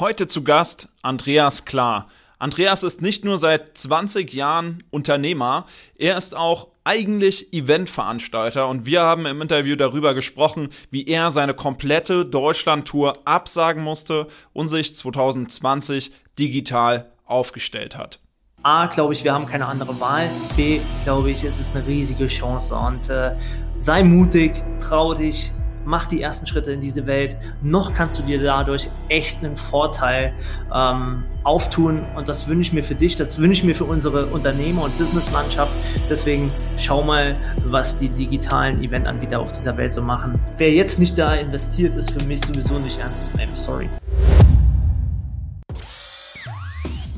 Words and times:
Heute 0.00 0.26
zu 0.26 0.42
Gast 0.42 0.88
Andreas 1.02 1.66
Klar. 1.66 2.08
Andreas 2.38 2.82
ist 2.82 3.02
nicht 3.02 3.22
nur 3.22 3.36
seit 3.36 3.76
20 3.76 4.32
Jahren 4.32 4.82
Unternehmer, 4.88 5.66
er 5.94 6.16
ist 6.16 6.34
auch 6.34 6.68
eigentlich 6.84 7.52
Eventveranstalter 7.52 8.66
und 8.66 8.86
wir 8.86 9.02
haben 9.02 9.26
im 9.26 9.42
Interview 9.42 9.76
darüber 9.76 10.14
gesprochen, 10.14 10.70
wie 10.90 11.06
er 11.06 11.30
seine 11.30 11.52
komplette 11.52 12.24
Deutschlandtour 12.24 13.12
absagen 13.26 13.84
musste 13.84 14.28
und 14.54 14.68
sich 14.68 14.96
2020 14.96 16.12
digital 16.38 17.12
aufgestellt 17.26 17.98
hat. 17.98 18.20
A, 18.62 18.86
glaube 18.86 19.12
ich, 19.12 19.22
wir 19.22 19.34
haben 19.34 19.44
keine 19.44 19.66
andere 19.66 20.00
Wahl. 20.00 20.30
B, 20.56 20.80
glaube 21.04 21.30
ich, 21.30 21.44
es 21.44 21.60
ist 21.60 21.76
eine 21.76 21.86
riesige 21.86 22.26
Chance 22.26 22.74
und 22.74 23.10
äh, 23.10 23.36
sei 23.78 24.02
mutig, 24.02 24.62
trau 24.80 25.12
dich, 25.12 25.52
mach 25.90 26.06
die 26.06 26.22
ersten 26.22 26.46
Schritte 26.46 26.70
in 26.70 26.80
diese 26.80 27.06
Welt. 27.06 27.36
Noch 27.62 27.92
kannst 27.92 28.18
du 28.18 28.22
dir 28.22 28.40
dadurch 28.40 28.88
echt 29.08 29.44
einen 29.44 29.56
Vorteil 29.56 30.32
ähm, 30.72 31.24
auftun 31.42 32.06
und 32.16 32.28
das 32.28 32.46
wünsche 32.46 32.68
ich 32.68 32.72
mir 32.72 32.84
für 32.84 32.94
dich, 32.94 33.16
das 33.16 33.38
wünsche 33.38 33.58
ich 33.58 33.64
mir 33.64 33.74
für 33.74 33.84
unsere 33.84 34.26
Unternehmer- 34.26 34.84
und 34.84 34.96
Businesslandschaft. 34.96 35.72
Deswegen 36.08 36.52
schau 36.78 37.02
mal, 37.02 37.34
was 37.66 37.98
die 37.98 38.08
digitalen 38.08 38.82
Eventanbieter 38.82 39.40
auf 39.40 39.50
dieser 39.50 39.76
Welt 39.76 39.92
so 39.92 40.00
machen. 40.00 40.40
Wer 40.56 40.72
jetzt 40.72 41.00
nicht 41.00 41.18
da 41.18 41.34
investiert, 41.34 41.96
ist 41.96 42.12
für 42.12 42.24
mich 42.24 42.40
sowieso 42.44 42.74
nicht 42.74 42.98
ernst 43.00 43.32
zu 43.32 43.36
nehmen. 43.36 43.56
Sorry. 43.56 43.88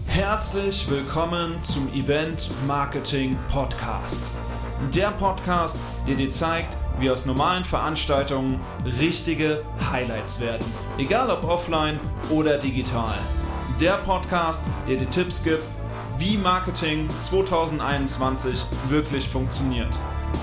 Herzlich 0.06 0.90
willkommen 0.90 1.62
zum 1.62 1.92
Event 1.92 2.48
Marketing 2.66 3.36
Podcast. 3.50 4.24
Der 4.94 5.10
Podcast, 5.10 5.76
der 6.06 6.16
dir 6.16 6.30
zeigt, 6.30 6.76
wie 6.98 7.10
aus 7.10 7.26
normalen 7.26 7.64
Veranstaltungen 7.64 8.60
richtige 9.00 9.62
Highlights 9.90 10.40
werden. 10.40 10.64
Egal 10.98 11.30
ob 11.30 11.44
offline 11.44 11.98
oder 12.30 12.58
digital. 12.58 13.14
Der 13.80 13.94
Podcast, 14.04 14.64
der 14.86 14.96
dir 14.96 15.10
Tipps 15.10 15.42
gibt, 15.42 15.64
wie 16.18 16.36
Marketing 16.36 17.08
2021 17.08 18.64
wirklich 18.88 19.28
funktioniert. 19.28 19.98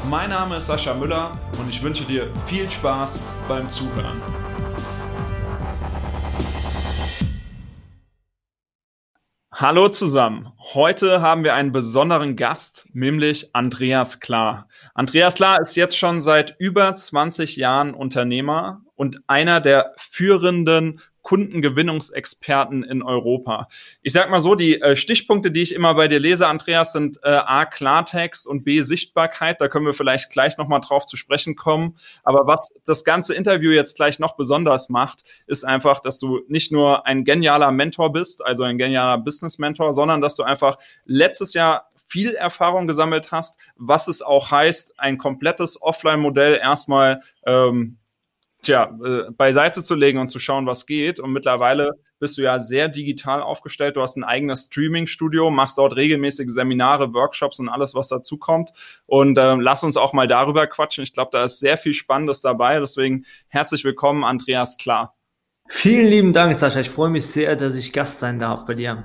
Mein 0.09 0.30
Name 0.30 0.58
ist 0.58 0.67
Sascha 0.67 0.94
Müller 0.94 1.38
und 1.59 1.69
ich 1.69 1.81
wünsche 1.81 2.03
dir 2.03 2.31
viel 2.45 2.69
Spaß 2.69 3.19
beim 3.47 3.69
Zuhören. 3.69 4.22
Hallo 9.53 9.89
zusammen. 9.89 10.53
Heute 10.75 11.22
haben 11.22 11.44
wir 11.44 11.56
einen 11.56 11.72
besonderen 11.72 12.36
Gast, 12.36 12.89
nämlich 12.94 13.56
Andreas 13.56 14.20
Klar. 14.20 14.67
Andreas 14.94 15.34
Klar 15.34 15.59
ist 15.59 15.75
jetzt 15.75 15.98
schon 15.98 16.22
seit 16.22 16.58
über 16.59 16.94
20 16.94 17.56
Jahren 17.56 17.95
Unternehmer 17.95 18.81
und 18.94 19.20
einer 19.25 19.62
der 19.62 19.95
führenden 19.97 21.02
Kundengewinnungsexperten 21.30 22.83
in 22.83 23.03
Europa. 23.03 23.67
Ich 24.02 24.13
sag 24.13 24.31
mal 24.31 24.41
so, 24.41 24.55
die 24.55 24.81
äh, 24.81 24.95
Stichpunkte, 24.95 25.52
die 25.52 25.61
ich 25.61 25.75
immer 25.75 25.94
bei 25.94 26.08
dir 26.08 26.19
lese, 26.19 26.47
Andreas, 26.47 26.91
sind 26.91 27.19
äh, 27.22 27.30
A, 27.30 27.66
Klartext 27.66 28.47
und 28.47 28.63
B, 28.63 28.81
Sichtbarkeit. 28.81 29.61
Da 29.61 29.67
können 29.67 29.85
wir 29.85 29.94
vielleicht 29.94 30.31
gleich 30.31 30.57
nochmal 30.57 30.81
drauf 30.81 31.05
zu 31.05 31.17
sprechen 31.17 31.55
kommen. 31.55 32.00
Aber 32.23 32.47
was 32.47 32.73
das 32.83 33.03
ganze 33.03 33.35
Interview 33.35 33.69
jetzt 33.69 33.95
gleich 33.95 34.17
noch 34.17 34.38
besonders 34.38 34.89
macht, 34.89 35.23
ist 35.45 35.66
einfach, 35.66 36.00
dass 36.00 36.17
du 36.17 36.39
nicht 36.47 36.72
nur 36.72 37.05
ein 37.05 37.23
genialer 37.25 37.72
Mentor 37.72 38.11
bist, 38.11 38.44
also 38.44 38.63
ein 38.63 38.80
genialer 38.80 39.19
Business-Mentor, 39.19 39.94
sondern 39.94 40.22
dass 40.22 40.35
du 40.35 40.41
einfach 40.41 40.80
letztes 41.05 41.53
Jahr 41.53 41.91
viel 42.07 42.33
Erfahrung 42.33 42.88
gesammelt 42.88 43.31
hast, 43.31 43.59
was 43.75 44.07
es 44.07 44.23
auch 44.23 44.50
heißt, 44.50 45.00
ein 45.00 45.19
komplettes 45.19 45.80
Offline-Modell 45.80 46.55
erstmal 46.55 47.22
ähm, 47.45 47.98
tja, 48.70 48.95
äh, 49.03 49.31
beiseite 49.31 49.84
zu 49.84 49.95
legen 49.95 50.20
und 50.20 50.30
zu 50.30 50.39
schauen, 50.39 50.66
was 50.66 50.86
geht. 50.86 51.20
Und 51.20 51.31
mittlerweile 51.31 51.94
bist 52.20 52.38
du 52.38 52.42
ja 52.42 52.59
sehr 52.59 52.88
digital 52.88 53.42
aufgestellt. 53.42 53.95
Du 53.95 54.02
hast 54.02 54.16
ein 54.16 54.23
eigenes 54.23 54.66
Streaming-Studio, 54.66 55.50
machst 55.50 55.78
dort 55.78 55.95
regelmäßige 55.95 56.50
Seminare, 56.50 57.14
Workshops 57.14 57.59
und 57.59 57.70
alles, 57.70 57.95
was 57.95 58.09
dazu 58.09 58.38
kommt. 58.38 58.72
Und 59.06 59.38
äh, 59.38 59.56
lass 59.56 59.84
uns 59.84 59.97
auch 59.97 60.14
mal 60.14 60.28
darüber 60.28 60.68
quatschen. 60.68 61.03
Ich 61.03 61.13
glaube, 61.13 61.31
da 61.31 61.44
ist 61.44 61.59
sehr 61.59 61.78
viel 61.78 61.94
Spannendes 61.94 62.41
dabei. 62.41 62.80
Deswegen 62.80 63.25
herzlich 63.47 63.84
willkommen, 63.84 64.24
Andreas 64.24 64.78
Klar. 64.78 65.16
Vielen 65.68 66.07
lieben 66.07 66.34
Dank, 66.34 66.56
Sascha. 66.56 66.80
Ich 66.80 66.90
freue 66.90 67.09
mich 67.09 67.28
sehr, 67.28 67.56
dass 67.56 67.75
ich 67.75 67.94
Gast 67.94 68.19
sein 68.19 68.40
darf 68.40 68.66
bei 68.66 68.74
dir. 68.74 69.03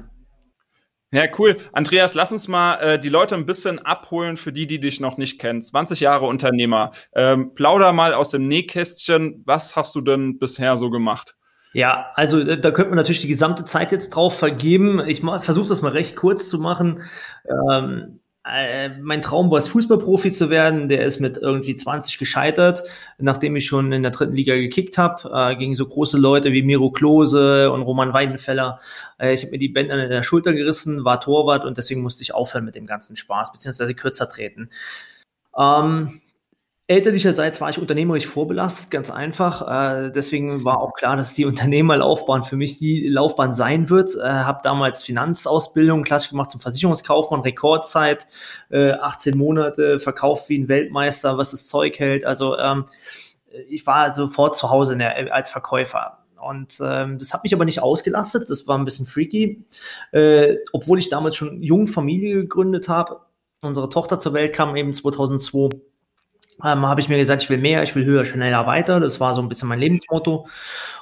Ja, 1.14 1.26
cool. 1.38 1.58
Andreas, 1.72 2.14
lass 2.14 2.32
uns 2.32 2.48
mal 2.48 2.75
äh, 2.78 2.98
die 2.98 3.08
Leute 3.08 3.36
ein 3.36 3.47
bisschen 3.47 3.78
abholen 3.78 4.36
für 4.36 4.52
die, 4.52 4.66
die 4.66 4.80
dich 4.80 4.98
noch 4.98 5.16
nicht 5.16 5.38
kennen. 5.38 5.62
20 5.62 6.00
Jahre 6.00 6.26
Unternehmer. 6.26 6.91
Ähm, 7.14 7.54
plauder 7.54 7.92
mal 7.92 8.14
aus 8.14 8.30
dem 8.30 8.48
Nähkästchen. 8.48 9.44
Was 9.47 9.76
hast 9.76 9.94
du 9.94 10.00
denn 10.00 10.41
bisher 10.41 10.76
so 10.76 10.91
gemacht? 10.91 11.36
Ja, 11.72 12.10
also 12.16 12.41
äh, 12.41 12.58
da 12.58 12.72
könnte 12.72 12.91
man 12.91 12.97
natürlich 12.97 13.20
die 13.20 13.28
gesamte 13.28 13.64
Zeit 13.64 13.92
jetzt 13.92 14.10
drauf 14.10 14.36
vergeben. 14.36 15.06
Ich 15.06 15.20
versuche 15.20 15.69
das 15.69 15.82
mal 15.82 15.92
recht 15.92 16.16
kurz 16.16 16.48
zu 16.48 16.58
machen. 16.58 17.00
Ähm, 17.70 18.19
äh, 18.20 18.23
mein 19.00 19.22
Traum 19.22 19.50
war 19.50 19.56
es, 19.56 19.69
Fußballprofi 19.69 20.31
zu 20.31 20.50
werden. 20.50 20.88
Der 20.88 21.06
ist 21.06 21.19
mit 21.19 21.38
irgendwie 21.38 21.77
20 21.77 22.19
gescheitert, 22.19 22.82
nachdem 23.19 23.56
ich 23.56 23.66
schon 23.66 23.91
in 23.91 24.03
der 24.03 24.12
dritten 24.12 24.34
Liga 24.34 24.55
gekickt 24.55 24.99
habe, 24.99 25.31
äh, 25.32 25.56
gegen 25.56 25.75
so 25.75 25.87
große 25.87 26.19
Leute 26.19 26.53
wie 26.53 26.62
Miro 26.62 26.91
Klose 26.91 27.72
und 27.72 27.82
Roman 27.82 28.12
Weidenfeller. 28.12 28.81
Äh, 29.19 29.32
ich 29.32 29.43
habe 29.43 29.53
mir 29.53 29.59
die 29.59 29.71
Bänder 29.71 30.03
in 30.03 30.10
der 30.10 30.22
Schulter 30.22 30.53
gerissen, 30.53 31.06
war 31.06 31.21
Torwart 31.21 31.65
und 31.65 31.78
deswegen 31.78 32.03
musste 32.03 32.22
ich 32.22 32.34
aufhören 32.34 32.66
mit 32.66 32.75
dem 32.75 32.87
ganzen 32.87 33.16
Spaß, 33.16 33.53
beziehungsweise 33.53 33.94
kürzer 33.94 34.28
treten. 34.28 34.69
Ähm, 35.56 36.21
Elterlicherseits 36.86 37.62
war 37.62 37.70
ich 37.70 37.78
unternehmerisch 37.78 38.26
vorbelastet, 38.26 38.90
ganz 38.90 39.10
einfach. 39.10 39.62
Äh, 40.06 40.10
deswegen 40.10 40.64
war 40.64 40.80
auch 40.80 40.92
klar, 40.92 41.16
dass 41.16 41.32
die 41.32 41.46
Unternehmerlaufbahn 41.46 42.44
für 42.44 42.56
mich 42.56 42.78
die 42.78 43.08
Laufbahn 43.08 43.54
sein 43.54 43.88
wird. 43.88 44.14
Äh, 44.16 44.22
habe 44.22 44.60
damals 44.62 45.02
Finanzausbildung 45.02 46.04
klassisch 46.04 46.28
gemacht 46.28 46.50
zum 46.50 46.60
Versicherungskaufmann, 46.60 47.40
Rekordzeit, 47.40 48.26
äh, 48.68 48.90
18 48.92 49.38
Monate, 49.38 49.98
verkauft 49.98 50.50
wie 50.50 50.58
ein 50.58 50.68
Weltmeister, 50.68 51.38
was 51.38 51.52
das 51.52 51.68
Zeug 51.68 51.98
hält. 51.98 52.26
Also 52.26 52.58
ähm, 52.58 52.84
ich 53.70 53.86
war 53.86 54.14
sofort 54.14 54.54
zu 54.54 54.68
Hause 54.68 54.98
der, 54.98 55.34
als 55.34 55.48
Verkäufer. 55.48 56.18
Und 56.38 56.78
ähm, 56.82 57.18
das 57.18 57.32
hat 57.32 57.44
mich 57.44 57.54
aber 57.54 57.64
nicht 57.64 57.80
ausgelastet, 57.80 58.50
das 58.50 58.66
war 58.66 58.76
ein 58.76 58.84
bisschen 58.84 59.06
freaky. 59.06 59.64
Äh, 60.12 60.56
obwohl 60.74 60.98
ich 60.98 61.08
damals 61.08 61.36
schon 61.36 61.62
jung 61.62 61.86
Familie 61.86 62.34
gegründet 62.40 62.90
habe. 62.90 63.20
Unsere 63.62 63.88
Tochter 63.88 64.18
zur 64.18 64.34
Welt 64.34 64.52
kam 64.52 64.76
eben 64.76 64.92
2002 64.92 65.70
ähm, 66.62 66.87
habe 66.87 67.00
ich 67.00 67.09
mir 67.09 67.16
gesagt, 67.16 67.42
ich 67.42 67.50
will 67.50 67.59
mehr, 67.59 67.82
ich 67.82 67.94
will 67.94 68.04
höher, 68.04 68.25
schneller, 68.25 68.66
weiter. 68.66 69.00
Das 69.00 69.20
war 69.20 69.34
so 69.34 69.42
ein 69.42 69.48
bisschen 69.48 69.69
mein 69.69 69.81
Lebensmotto. 69.81 70.47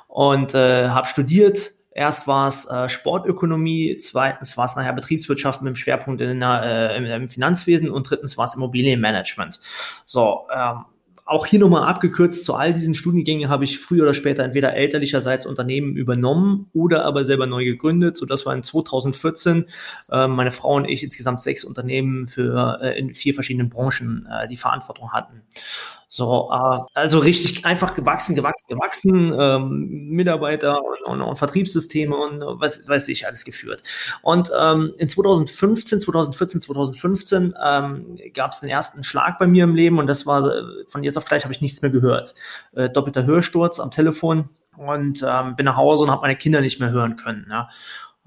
Und 0.09 0.55
äh, 0.55 0.89
habe 0.89 1.07
studiert. 1.07 1.73
Erst 1.95 2.27
war 2.27 2.49
es 2.49 2.65
äh, 2.71 2.89
Sportökonomie, 2.89 3.99
zweitens 3.99 4.57
war 4.57 4.65
es 4.65 4.77
nachher 4.77 4.95
Betriebswirtschaft 4.95 5.61
mit 5.61 5.75
dem 5.75 5.77
Schwerpunkt 5.77 6.23
in 6.23 6.41
der, 6.41 6.63
äh, 6.65 6.97
im, 6.97 7.05
im 7.05 7.29
Finanzwesen 7.29 7.91
und 7.91 8.09
drittens 8.09 8.39
war 8.39 8.47
es 8.47 8.55
Immobilienmanagement. 8.55 9.61
So, 10.07 10.47
ähm, 10.55 10.87
auch 11.25 11.47
hier 11.47 11.61
nochmal 11.61 11.89
abgekürzt, 11.89 12.45
zu 12.45 12.55
all 12.55 12.75
diesen 12.75 12.95
Studiengängen 12.95 13.49
habe 13.49 13.65
ich 13.65 13.79
früher 13.79 14.03
oder 14.03 14.15
später 14.15 14.43
entweder 14.43 14.75
elterlicherseits 14.75 15.47
Unternehmen 15.47 15.97
übernommen 15.97 16.69
oder 16.73 17.05
aber 17.05 17.25
selber 17.25 17.47
neu 17.47 17.65
gegründet, 17.65 18.17
sodass 18.17 18.45
wir 18.45 18.53
in 18.53 18.63
2014 18.63 19.67
äh, 20.11 20.27
meine 20.27 20.51
Frau 20.51 20.75
und 20.75 20.89
ich 20.89 21.03
insgesamt 21.05 21.41
sechs 21.41 21.65
Unternehmen 21.65 22.27
für 22.27 22.81
äh, 22.83 22.99
in 22.99 23.15
vier 23.15 23.35
verschiedenen 23.35 23.71
Branchen 23.71 24.27
äh, 24.31 24.49
die 24.49 24.57
Verantwortung 24.57 25.13
hatten. 25.13 25.43
So, 26.15 26.51
äh, 26.53 26.79
also 26.93 27.21
richtig 27.21 27.65
einfach 27.65 27.95
gewachsen, 27.95 28.35
gewachsen, 28.35 28.67
gewachsen, 28.69 29.35
ähm, 29.35 30.11
Mitarbeiter 30.11 30.79
und, 30.85 31.07
und, 31.07 31.23
und 31.23 31.37
Vertriebssysteme 31.37 32.15
und 32.15 32.43
was 32.61 32.87
weiß 32.87 33.09
ich 33.09 33.27
alles 33.27 33.47
geführt. 33.47 33.83
Und 34.21 34.53
ähm, 34.55 34.93
in 34.99 35.09
2015, 35.09 36.03
2014, 36.03 36.61
2015 36.61 37.55
ähm, 37.65 38.19
gab 38.35 38.53
es 38.53 38.61
den 38.61 38.69
ersten 38.69 39.03
Schlag 39.05 39.39
bei 39.39 39.47
mir 39.47 39.65
im 39.65 39.75
Leben 39.75 39.99
und 39.99 40.07
das 40.07 40.27
war 40.27 40.53
von 40.87 41.03
jetzt 41.03 41.17
auf 41.17 41.25
gleich 41.25 41.45
habe 41.45 41.55
ich 41.55 41.63
nichts 41.63 41.81
mehr 41.81 41.91
gehört. 41.91 42.35
Äh, 42.77 42.91
doppelter 42.91 43.25
Hörsturz 43.25 43.81
am 43.81 43.91
Telefon 43.91 44.51
und 44.77 45.25
ähm, 45.27 45.57
bin 45.57 45.65
nach 45.65 45.79
Hause 45.79 46.05
und 46.05 46.11
habe 46.11 46.21
meine 46.21 46.37
Kinder 46.37 46.61
nicht 46.61 46.79
mehr 46.79 46.91
hören 46.91 47.17
können. 47.17 47.47
Ja. 47.49 47.71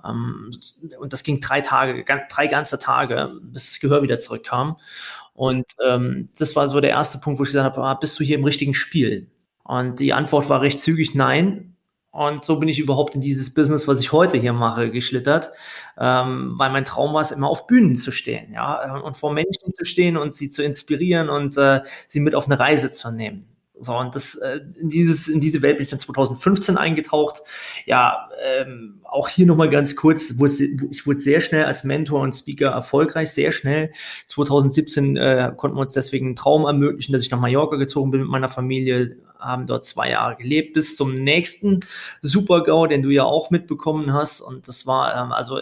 Ähm, 0.04 0.50
und 0.98 1.14
das 1.14 1.22
ging 1.22 1.40
drei 1.40 1.62
Tage, 1.62 2.04
drei 2.04 2.48
ganze 2.48 2.80
Tage, 2.80 3.32
bis 3.44 3.70
das 3.70 3.80
Gehör 3.80 4.02
wieder 4.02 4.18
zurückkam. 4.18 4.78
Und 5.36 5.66
ähm, 5.86 6.30
das 6.40 6.56
war 6.56 6.68
so 6.70 6.80
der 6.80 6.92
erste 6.92 7.20
Punkt, 7.20 7.40
wo 7.40 7.44
ich 7.44 7.50
gesagt 7.50 7.66
habe, 7.66 7.86
ah, 7.86 7.94
bist 7.94 8.20
du 8.20 8.24
hier 8.24 8.38
im 8.38 8.46
richtigen 8.46 8.74
Spiel? 8.74 9.30
Und 9.66 10.00
die 10.00 10.14
Antwort 10.14 10.50
war 10.50 10.62
recht 10.62 10.82
zügig 10.82 11.14
nein. 11.14 11.76
Und 12.12 12.46
so 12.46 12.58
bin 12.60 12.70
ich 12.70 12.80
überhaupt 12.80 13.14
in 13.16 13.22
dieses 13.22 13.54
Business, 13.54 13.90
was 13.90 14.00
ich 14.00 14.14
heute 14.14 14.38
hier 14.38 14.54
mache, 14.54 14.90
geschlittert, 14.90 15.52
ähm, 16.00 16.54
weil 16.58 16.72
mein 16.72 16.86
Traum 16.86 17.14
war 17.14 17.22
es, 17.22 17.32
immer 17.32 17.50
auf 17.50 17.68
Bühnen 17.68 17.98
zu 17.98 18.12
stehen, 18.12 18.54
ja, 18.54 19.02
und 19.02 19.18
vor 19.18 19.34
Menschen 19.34 19.74
zu 19.74 19.84
stehen 19.84 20.16
und 20.16 20.34
sie 20.34 20.50
zu 20.50 20.64
inspirieren 20.64 21.28
und 21.30 21.58
äh, 21.58 21.82
sie 22.08 22.22
mit 22.22 22.34
auf 22.34 22.46
eine 22.46 22.58
Reise 22.58 22.90
zu 22.90 23.12
nehmen. 23.12 23.55
So, 23.80 23.98
und 23.98 24.16
das, 24.16 24.36
äh, 24.36 24.62
in, 24.80 24.90
dieses, 24.90 25.28
in 25.28 25.40
diese 25.40 25.62
Welt 25.62 25.78
bin 25.78 25.84
ich 25.84 25.90
dann 25.90 26.00
2015 26.00 26.78
eingetaucht. 26.78 27.42
Ja, 27.86 28.30
ähm, 28.44 29.02
auch 29.04 29.28
hier 29.28 29.46
nochmal 29.46 29.70
ganz 29.70 29.96
kurz, 29.96 30.38
wurde, 30.40 30.54
ich 30.92 31.06
wurde 31.06 31.20
sehr 31.20 31.42
schnell 31.42 31.66
als 31.66 31.84
Mentor 31.84 32.22
und 32.22 32.34
Speaker 32.34 32.70
erfolgreich, 32.70 33.32
sehr 33.32 33.52
schnell. 33.52 33.92
2017 34.26 35.18
äh, 35.18 35.52
konnten 35.56 35.78
wir 35.78 35.82
uns 35.82 35.94
deswegen 35.94 36.28
einen 36.28 36.36
Traum 36.36 36.66
ermöglichen, 36.66 37.12
dass 37.12 37.24
ich 37.24 37.32
nach 37.32 37.40
Mallorca 37.40 37.76
gezogen 37.76 38.12
bin 38.12 38.22
mit 38.22 38.30
meiner 38.30 38.50
Familie, 38.50 39.18
haben 39.40 39.68
dort 39.68 39.86
zwei 39.86 40.10
Jahre 40.10 40.36
gelebt, 40.38 40.74
bis 40.74 40.96
zum 40.96 41.14
nächsten 41.14 41.82
Super-GAU, 42.22 42.88
den 42.88 43.04
du 43.04 43.10
ja 43.10 43.24
auch 43.24 43.52
mitbekommen 43.52 44.14
hast. 44.14 44.42
Und 44.42 44.68
das 44.68 44.88
war, 44.88 45.16
ähm, 45.16 45.32
also 45.32 45.60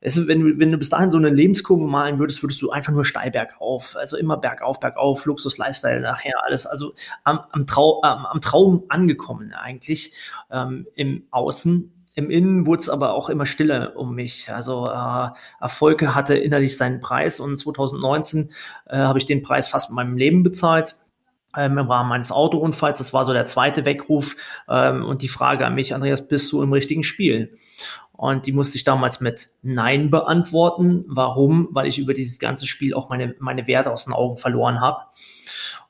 ist, 0.00 0.26
wenn 0.26 0.40
du, 0.40 0.58
wenn 0.58 0.72
du 0.72 0.78
bis 0.78 0.88
dahin 0.88 1.10
so 1.10 1.18
eine 1.18 1.28
Lebenskurve 1.28 1.86
malen 1.86 2.18
würdest, 2.18 2.42
würdest 2.42 2.62
du 2.62 2.70
einfach 2.70 2.92
nur 2.92 3.04
steil 3.04 3.30
bergauf, 3.30 3.96
also 3.96 4.16
immer 4.16 4.38
bergauf, 4.38 4.80
bergauf, 4.80 5.26
Luxus, 5.26 5.58
Lifestyle, 5.58 6.00
nachher 6.00 6.34
alles, 6.44 6.66
also 6.66 6.94
am, 7.24 7.40
am, 7.52 7.66
Trau, 7.66 8.00
ähm, 8.04 8.26
am 8.26 8.40
Traum 8.40 8.84
angekommen 8.88 9.52
eigentlich 9.52 10.14
ähm, 10.50 10.86
im 10.94 11.24
Außen. 11.30 11.92
Im 12.16 12.30
Innen 12.30 12.66
wurde 12.66 12.80
es 12.80 12.88
aber 12.88 13.14
auch 13.14 13.28
immer 13.28 13.46
stiller 13.46 13.96
um 13.96 14.14
mich. 14.14 14.52
Also 14.52 14.86
äh, 14.86 15.28
Erfolge 15.60 16.14
hatte 16.14 16.36
innerlich 16.36 16.76
seinen 16.76 17.00
Preis 17.00 17.38
und 17.38 17.56
2019 17.56 18.50
äh, 18.86 18.96
habe 18.96 19.18
ich 19.18 19.26
den 19.26 19.42
Preis 19.42 19.68
fast 19.68 19.90
in 19.90 19.96
meinem 19.96 20.16
Leben 20.16 20.42
bezahlt 20.42 20.96
ähm, 21.56 21.78
im 21.78 21.90
Rahmen 21.90 22.08
meines 22.08 22.32
Autounfalls. 22.32 22.98
Das 22.98 23.12
war 23.12 23.24
so 23.24 23.32
der 23.32 23.44
zweite 23.44 23.84
Weckruf 23.84 24.36
ähm, 24.68 25.04
und 25.04 25.22
die 25.22 25.28
Frage 25.28 25.66
an 25.66 25.74
mich, 25.74 25.94
Andreas, 25.94 26.26
bist 26.26 26.50
du 26.52 26.62
im 26.62 26.72
richtigen 26.72 27.02
Spiel? 27.02 27.54
Und 28.20 28.44
die 28.44 28.52
musste 28.52 28.76
ich 28.76 28.84
damals 28.84 29.22
mit 29.22 29.48
Nein 29.62 30.10
beantworten. 30.10 31.06
Warum? 31.08 31.68
Weil 31.70 31.86
ich 31.86 31.98
über 31.98 32.12
dieses 32.12 32.38
ganze 32.38 32.66
Spiel 32.66 32.92
auch 32.92 33.08
meine, 33.08 33.34
meine 33.38 33.66
Werte 33.66 33.90
aus 33.90 34.04
den 34.04 34.12
Augen 34.12 34.36
verloren 34.36 34.78
habe 34.78 35.06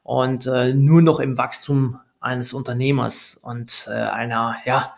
und 0.05 0.47
äh, 0.47 0.73
nur 0.73 1.03
noch 1.03 1.19
im 1.19 1.37
Wachstum 1.37 1.99
eines 2.21 2.53
Unternehmers 2.53 3.35
und 3.35 3.89
äh, 3.91 3.95
einer, 3.95 4.55
ja, 4.65 4.95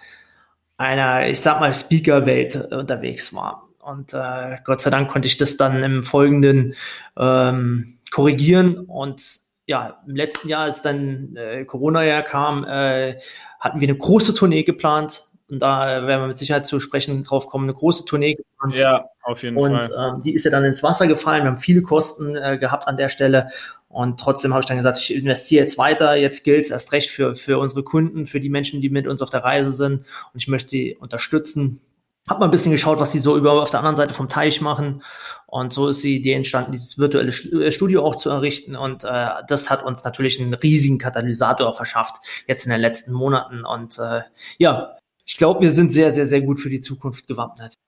einer, 0.77 1.27
ich 1.27 1.41
sag 1.41 1.59
mal, 1.59 1.73
Speaker-Welt 1.73 2.71
unterwegs 2.71 3.33
war. 3.33 3.67
Und 3.79 4.13
äh, 4.13 4.59
Gott 4.67 4.83
sei 4.83 4.91
Dank 4.91 5.11
konnte 5.11 5.27
ich 5.27 5.39
das 5.39 5.57
dann 5.57 5.83
im 5.83 6.03
Folgenden 6.03 6.75
ähm, 7.17 7.97
korrigieren. 8.11 8.77
Und 8.77 9.23
ja, 9.65 10.03
im 10.07 10.17
letzten 10.17 10.51
Jahr, 10.51 10.65
als 10.65 10.83
dann 10.83 11.35
äh, 11.37 11.65
Corona-Jahr 11.65 12.25
kam, 12.25 12.65
äh, 12.65 13.19
hatten 13.59 13.81
wir 13.81 13.89
eine 13.89 13.97
große 13.97 14.35
Tournee 14.35 14.65
geplant 14.65 15.25
und 15.53 15.59
da 15.59 16.07
werden 16.07 16.23
wir 16.23 16.29
mit 16.29 16.39
Sicherheit 16.39 16.67
zu 16.67 16.81
sprechen 16.81 17.23
drauf 17.25 17.47
kommen, 17.47 17.65
eine 17.65 17.75
große 17.75 18.07
Tournee 18.07 18.37
geplant. 18.37 18.79
Ja, 18.79 19.05
auf 19.23 19.43
jeden 19.43 19.59
und, 19.59 19.85
Fall. 19.85 19.93
Und 19.93 20.15
ähm, 20.15 20.23
die 20.23 20.33
ist 20.33 20.47
ja 20.47 20.51
dann 20.51 20.65
ins 20.65 20.83
Wasser 20.83 21.07
gefallen. 21.07 21.45
Wir 21.45 21.51
haben 21.51 21.59
viele 21.59 21.83
Kosten 21.83 22.37
äh, 22.37 22.57
gehabt 22.57 22.89
an 22.89 22.97
der 22.97 23.11
Stelle. 23.11 23.51
Und 23.91 24.19
trotzdem 24.19 24.55
habe 24.55 24.63
ich 24.63 24.67
dann 24.67 24.79
gesagt, 24.79 24.97
ich 24.97 25.15
investiere 25.15 25.63
jetzt 25.63 25.77
weiter. 25.77 26.17
Jetzt 26.17 26.45
gilt 26.45 26.65
es 26.65 26.71
erst 26.71 26.93
recht 26.93 27.11
für, 27.11 27.35
für 27.35 27.59
unsere 27.59 27.83
Kunden, 27.83 28.27
für 28.27 28.41
die 28.41 28.49
Menschen, 28.49 28.81
die 28.81 28.89
mit 28.89 29.07
uns 29.07 29.21
auf 29.21 29.29
der 29.29 29.45
Reise 29.45 29.73
sind. 29.73 30.07
Und 30.33 30.41
ich 30.41 30.49
möchte 30.49 30.71
sie 30.71 30.97
unterstützen. 30.97 31.83
Hab 32.27 32.39
mal 32.39 32.47
ein 32.47 32.51
bisschen 32.51 32.73
geschaut, 32.73 32.99
was 32.99 33.13
sie 33.13 33.21
so 33.21 33.37
über 33.37 33.53
auf 33.61 33.71
der 33.71 33.81
anderen 33.81 33.97
Seite 33.97 34.15
vom 34.15 34.31
Teich 34.31 34.63
machen. 34.63 35.03
Und 35.47 35.71
so 35.75 35.89
ist 35.89 36.03
die 36.03 36.17
Idee 36.17 36.33
entstanden, 36.33 36.73
dieses 36.73 36.97
virtuelle 36.97 37.31
äh, 37.31 37.71
Studio 37.71 38.07
auch 38.07 38.17
zu 38.17 38.31
errichten. 38.31 38.75
Und 38.75 39.05
äh, 39.05 39.29
das 39.49 39.69
hat 39.69 39.85
uns 39.85 40.03
natürlich 40.03 40.41
einen 40.41 40.55
riesigen 40.55 40.97
Katalysator 40.97 41.75
verschafft, 41.75 42.17
jetzt 42.47 42.65
in 42.65 42.71
den 42.71 42.81
letzten 42.81 43.13
Monaten. 43.13 43.67
Und 43.67 43.99
äh, 43.99 44.23
ja, 44.57 44.97
ich 45.25 45.37
glaube, 45.37 45.61
wir 45.61 45.71
sind 45.71 45.93
sehr, 45.93 46.13
sehr, 46.13 46.27
sehr 46.27 46.43
gut 46.43 46.61
für 46.61 46.71
die 46.71 46.81
Zukunft 46.81 47.27
gewappnet. 47.27 47.79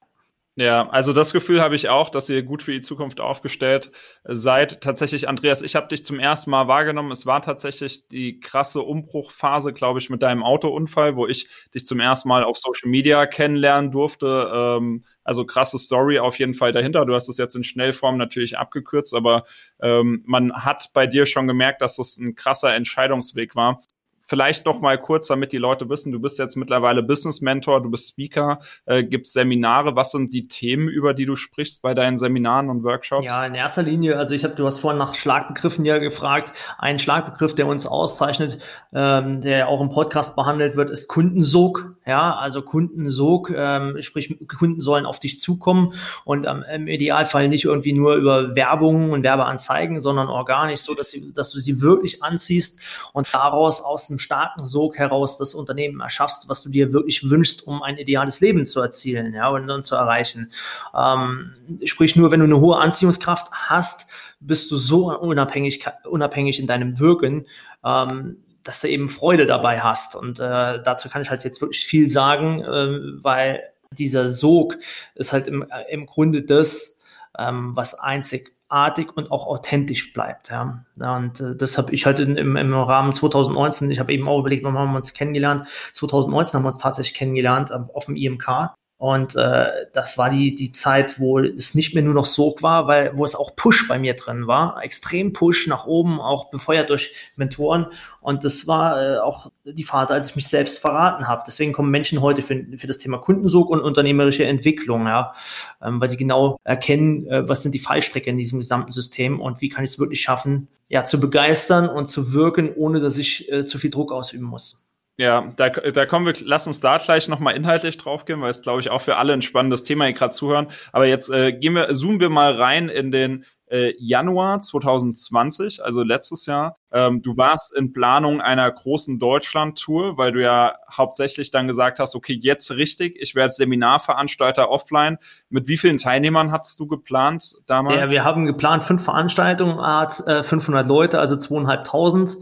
Ja, 0.57 0.89
also 0.91 1.13
das 1.13 1.33
Gefühl 1.33 1.61
habe 1.61 1.75
ich 1.75 1.89
auch, 1.89 2.11
dass 2.11 2.29
ihr 2.29 2.45
gut 2.45 2.63
für 2.63 2.71
die 2.71 2.81
Zukunft 2.81 3.21
aufgestellt 3.21 3.91
seid. 4.23 4.81
Tatsächlich, 4.81 5.27
Andreas, 5.29 5.63
ich 5.63 5.75
habe 5.75 5.89
dich 5.89 6.05
zum 6.05 6.21
ersten 6.21 6.53
Mal 6.53 6.69
wahrgenommen. 6.69 7.11
Es 7.11 7.27
war 7.27 7.43
tatsächlich 7.43 8.07
die 8.07 8.39
krasse 8.39 8.83
Umbruchphase, 8.83 9.73
glaube 9.73 9.99
ich, 9.99 10.11
mit 10.11 10.23
deinem 10.23 10.45
Autounfall, 10.45 11.17
wo 11.17 11.27
ich 11.27 11.49
dich 11.75 11.85
zum 11.87 11.99
ersten 11.99 12.29
Mal 12.29 12.45
auf 12.45 12.57
Social 12.57 12.89
Media 12.89 13.27
kennenlernen 13.27 13.91
durfte. 13.91 14.49
Ähm, 14.55 15.03
also 15.25 15.45
krasse 15.45 15.77
Story 15.81 16.21
auf 16.21 16.39
jeden 16.39 16.55
Fall 16.55 16.71
dahinter. 16.71 17.05
Du 17.05 17.15
hast 17.15 17.29
es 17.29 17.37
jetzt 17.37 17.57
in 17.57 17.65
Schnellform 17.65 18.17
natürlich 18.17 18.57
abgekürzt, 18.57 19.13
aber 19.13 19.43
ähm, 19.83 20.23
man 20.25 20.53
hat 20.53 20.91
bei 20.93 21.09
dir 21.09 21.27
schon 21.27 21.49
gemerkt, 21.49 21.83
dass 21.83 21.97
das 21.97 22.17
ein 22.17 22.37
krasser 22.37 22.73
Entscheidungsweg 22.73 23.57
war. 23.57 23.83
Vielleicht 24.27 24.65
noch 24.65 24.81
mal 24.81 24.99
kurz, 24.99 25.29
damit 25.29 25.53
die 25.53 25.59
Leute 25.59 25.89
wissen, 25.91 26.11
du 26.11 26.19
bist 26.19 26.39
jetzt 26.39 26.57
mittlerweile 26.57 27.03
Business 27.03 27.43
Mentor, 27.43 27.83
du 27.83 27.91
bist 27.91 28.09
Speaker, 28.09 28.59
äh, 28.87 29.05
gibst 29.05 29.35
Seminare. 29.35 29.97
Was 29.97 30.13
sind 30.13 30.33
die 30.33 30.49
Themen, 30.49 30.89
über 30.89 31.13
die 31.13 31.27
du 31.27 31.37
sprichst 31.37 31.83
bei 31.83 31.93
deinen 31.93 32.17
Seminaren 32.17 32.71
und 32.71 32.85
Workshops? 32.85 33.27
Ja, 33.27 33.45
in 33.45 33.55
erster 33.55 33.83
Linie, 33.83 34.17
also 34.17 34.35
ich 34.35 34.43
habe, 34.45 34.55
du 34.55 34.65
hast 34.65 34.79
vorhin 34.79 34.99
nach 34.99 35.15
Schlagbegriffen 35.15 35.85
ja 35.85 35.99
gefragt. 35.99 36.55
Ein 36.79 36.99
Schlagbegriff, 36.99 37.55
der 37.55 37.67
uns 37.67 37.87
auszeichnet, 37.87 38.59
ähm, 38.95 39.43
der 39.43 39.69
auch 39.69 39.83
im 39.83 39.91
Podcast 39.91 40.37
behandelt 40.37 40.77
wird, 40.77 40.89
ist 40.89 41.07
Kundensog. 41.09 41.94
Ja, 42.07 42.37
also 42.37 42.61
Kundensog, 42.61 43.51
ähm, 43.57 43.97
sprich 44.03 44.37
Kunden 44.47 44.83
sollen 44.83 45.07
auf 45.07 45.21
dich 45.21 45.41
zukommen 45.41 45.95
und 46.25 46.45
ähm, 46.47 46.63
im 46.71 46.87
Idealfall 46.87 47.49
nicht 47.49 47.65
irgendwie 47.65 47.95
nur 47.95 48.17
über 48.17 48.55
Werbung 48.55 49.11
und 49.11 49.23
Werbeanzeigen, 49.23 50.03
sondern 50.03 50.29
organisch, 50.29 50.81
so 50.81 50.95
dass, 50.95 51.11
sie, 51.11 51.33
dass 51.33 51.51
du 51.51 51.61
sie 51.61 51.81
wirklich 51.81 52.23
anziehst 52.23 52.79
und 53.15 53.33
daraus 53.33 53.81
aus 53.81 54.11
einem 54.11 54.19
starken 54.19 54.65
Sog 54.65 54.99
heraus 54.99 55.39
das 55.39 55.55
Unternehmen 55.55 56.01
erschaffst, 56.01 56.47
was 56.51 56.63
du 56.63 56.69
dir 56.69 56.93
wirklich 56.93 57.31
wünschst, 57.31 57.67
um 57.67 57.83
ein 57.83 57.97
ideales 57.97 58.41
Leben 58.41 58.67
zu 58.67 58.81
erzielen, 58.81 59.33
ja, 59.33 59.49
und 59.49 59.67
dann 59.67 59.83
zu 59.83 59.95
erreichen. 59.95 60.53
Ähm, 60.95 61.55
sprich, 61.87 62.17
nur 62.17 62.31
wenn 62.31 62.41
du 62.41 62.45
eine 62.45 62.61
hohe 62.61 62.77
Anziehungskraft 62.77 63.51
hast, 63.51 64.07
bist 64.41 64.71
du 64.71 64.77
so 64.77 65.11
unabhängig, 65.19 65.87
unabhängig 66.05 66.61
in 66.61 66.67
deinem 66.67 66.99
Wirken, 66.99 67.47
ähm, 67.83 68.44
dass 68.65 68.81
du 68.81 68.89
eben 68.89 69.09
Freude 69.09 69.47
dabei 69.47 69.81
hast. 69.81 70.17
Und 70.17 70.41
äh, 70.41 70.83
dazu 70.83 71.09
kann 71.09 71.23
ich 71.23 71.31
halt 71.31 71.45
jetzt 71.45 71.61
wirklich 71.61 71.85
viel 71.87 72.11
sagen, 72.11 72.63
äh, 72.63 73.23
weil 73.23 73.63
dieser 73.93 74.29
Sog 74.29 74.79
ist 75.15 75.33
halt 75.33 75.47
im, 75.47 75.63
äh, 75.63 75.93
im 75.93 76.07
Grunde 76.07 76.43
das, 76.43 76.99
ähm, 77.39 77.77
was 77.77 77.95
einzig 77.95 78.55
artig 78.69 79.17
und 79.17 79.31
auch 79.31 79.47
authentisch 79.47 80.13
bleibt. 80.13 80.51
Ja. 80.51 80.85
Und 80.97 81.41
äh, 81.41 81.55
das 81.55 81.79
habe 81.79 81.93
ich 81.93 82.07
halt 82.07 82.19
in, 82.21 82.37
im, 82.37 82.57
im 82.57 82.75
Rahmen 82.75 83.13
2019, 83.13 83.91
ich 83.91 84.01
habe 84.01 84.13
eben 84.13 84.27
auch 84.27 84.41
überlegt, 84.41 84.65
wann 84.65 84.77
haben 84.77 84.93
wir 84.93 84.97
uns 84.97 85.13
kennengelernt. 85.13 85.67
2019 85.93 86.55
haben 86.55 86.65
wir 86.65 86.69
uns 86.69 86.79
tatsächlich 86.79 87.15
kennengelernt 87.15 87.71
auf 87.73 88.07
dem 88.07 88.17
IMK. 88.17 88.75
Und 89.05 89.37
äh, 89.37 89.67
das 89.93 90.17
war 90.17 90.31
die, 90.31 90.55
die 90.55 90.73
Zeit, 90.73 91.21
wo 91.21 91.39
es 91.39 91.75
nicht 91.75 91.93
mehr 91.93 92.03
nur 92.03 92.15
noch 92.15 92.25
Sog 92.25 92.63
war, 92.63 92.87
weil 92.87 93.11
wo 93.15 93.27
es 93.27 93.35
auch 93.35 93.55
Push 93.55 93.87
bei 93.87 93.99
mir 93.99 94.15
drin 94.15 94.47
war. 94.47 94.83
Extrem 94.83 95.35
Push 95.35 95.67
nach 95.67 95.85
oben, 95.85 96.23
auch 96.23 96.49
befeuert 96.49 96.89
durch 96.89 97.13
Mentoren. 97.37 97.89
Und 98.23 98.45
das 98.45 98.67
war 98.67 99.03
äh, 99.03 99.19
auch 99.19 99.51
die 99.65 99.85
Phase, 99.85 100.15
als 100.15 100.31
ich 100.31 100.37
mich 100.37 100.49
selbst 100.49 100.79
verraten 100.79 101.29
habe. 101.29 101.43
Deswegen 101.47 101.75
kommen 101.75 101.91
Menschen 101.91 102.23
heute 102.23 102.41
für, 102.41 102.65
für 102.79 102.87
das 102.87 102.97
Thema 102.97 103.19
Kundensog 103.19 103.69
und 103.69 103.83
unternehmerische 103.83 104.47
Entwicklung, 104.47 105.07
ja, 105.07 105.35
ähm, 105.83 106.01
weil 106.01 106.09
sie 106.09 106.17
genau 106.17 106.57
erkennen, 106.65 107.27
äh, 107.27 107.47
was 107.47 107.63
sind 107.63 107.75
die 107.75 107.81
Fallstrecke 107.81 108.31
in 108.31 108.39
diesem 108.39 108.59
gesamten 108.59 108.93
System 108.93 109.39
und 109.39 109.61
wie 109.61 109.69
kann 109.69 109.85
ich 109.85 109.91
es 109.91 109.99
wirklich 109.99 110.23
schaffen, 110.23 110.69
ja, 110.89 111.05
zu 111.05 111.21
begeistern 111.21 111.91
und 111.91 112.07
zu 112.07 112.33
wirken, 112.33 112.73
ohne 112.75 113.01
dass 113.01 113.19
ich 113.19 113.53
äh, 113.53 113.67
zu 113.67 113.77
viel 113.77 113.91
Druck 113.91 114.13
ausüben 114.13 114.47
muss. 114.47 114.84
Ja, 115.17 115.53
da, 115.57 115.69
da 115.69 116.07
kommen 116.07 116.27
wir, 116.27 116.35
lass 116.41 116.67
uns 116.67 116.81
da 116.81 116.99
gleich 116.99 117.29
nochmal 117.29 117.55
inhaltlich 117.55 117.99
drauf 117.99 118.25
gehen, 118.25 118.41
weil 118.41 118.51
es, 118.51 118.63
glaube 118.63 118.81
ich, 118.81 118.91
auch 118.91 119.01
für 119.01 119.17
alle 119.17 119.33
ein 119.33 119.43
spannendes 119.43 119.85
Thema 119.85 120.07
hier 120.07 120.15
gerade 120.15 120.35
zuhören. 120.35 120.67
Aber 120.93 121.07
jetzt 121.07 121.31
äh, 121.31 121.53
gehen 121.53 121.75
wir, 121.75 121.95
zoomen 121.95 122.19
wir 122.19 122.31
mal 122.31 122.57
rein 122.57 122.89
in 122.89 123.13
den 123.13 123.45
äh, 123.71 123.95
Januar 123.99 124.61
2020, 124.61 125.85
also 125.85 126.03
letztes 126.03 126.47
Jahr. 126.47 126.79
Ähm, 126.93 127.23
du 127.23 127.37
warst 127.37 127.73
in 127.75 127.93
Planung 127.93 128.41
einer 128.41 128.69
großen 128.69 129.21
Deutschland-Tour, 129.21 130.19
weil 130.19 130.33
du 130.33 130.43
ja 130.43 130.75
hauptsächlich 130.91 131.53
dann 131.53 131.69
gesagt 131.69 132.01
hast, 132.01 132.17
okay, 132.17 132.37
jetzt 132.41 132.73
richtig, 132.73 133.17
ich 133.21 133.37
werde 133.37 133.53
Seminarveranstalter 133.53 134.69
offline. 134.69 135.19
Mit 135.49 135.69
wie 135.69 135.77
vielen 135.77 135.99
Teilnehmern 135.99 136.51
hattest 136.51 136.81
du 136.81 136.89
geplant 136.89 137.55
damals? 137.67 138.01
Ja, 138.01 138.11
wir 138.11 138.25
haben 138.25 138.47
geplant 138.47 138.83
fünf 138.83 139.05
Veranstaltungen, 139.05 139.79
äh, 139.79 140.43
500 140.43 140.89
Leute, 140.89 141.21
also 141.21 141.37
zweieinhalbtausend. 141.37 142.37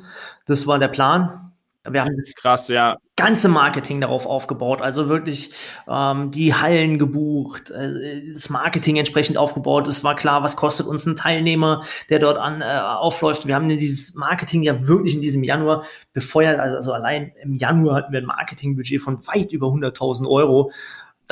Das 0.47 0.67
war 0.67 0.79
der 0.79 0.89
Plan. 0.89 1.52
Wir 1.89 2.05
haben 2.05 2.17
das 2.17 2.35
krass, 2.37 2.69
ja. 2.69 2.97
ganze 3.17 3.49
Marketing 3.49 4.01
darauf 4.01 4.27
aufgebaut, 4.27 4.81
also 4.81 5.09
wirklich 5.09 5.51
ähm, 5.89 6.31
die 6.31 6.55
Hallen 6.55 6.99
gebucht, 6.99 7.71
äh, 7.71 8.23
das 8.33 8.51
Marketing 8.51 8.97
entsprechend 8.99 9.37
aufgebaut. 9.37 9.89
Es 9.89 10.05
war 10.05 10.15
klar, 10.15 10.45
was 10.45 10.55
kostet 10.55 10.87
uns 10.87 11.07
ein 11.07 11.17
Teilnehmer, 11.17 11.85
der 12.09 12.21
dort 12.21 12.39
an 12.39 12.63
äh, 12.63 12.65
aufläuft. 12.65 13.47
Wir 13.47 13.57
haben 13.57 13.69
dieses 13.69 14.15
Marketing 14.15 14.63
ja 14.63 14.87
wirklich 14.87 15.15
in 15.17 15.21
diesem 15.21 15.43
Januar 15.43 15.85
befeuert. 16.13 16.61
Also, 16.61 16.77
also 16.77 16.93
allein 16.93 17.33
im 17.43 17.55
Januar 17.55 17.97
hatten 17.97 18.13
wir 18.13 18.21
ein 18.21 18.27
Marketingbudget 18.27 19.03
von 19.03 19.27
weit 19.27 19.51
über 19.51 19.67
100.000 19.67 20.29
Euro 20.29 20.71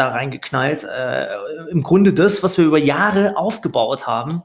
da 0.00 0.08
reingeknallt. 0.08 0.84
Äh, 0.84 1.26
Im 1.70 1.82
Grunde 1.82 2.12
das, 2.12 2.42
was 2.42 2.58
wir 2.58 2.64
über 2.64 2.78
Jahre 2.78 3.36
aufgebaut 3.36 4.06
haben. 4.06 4.42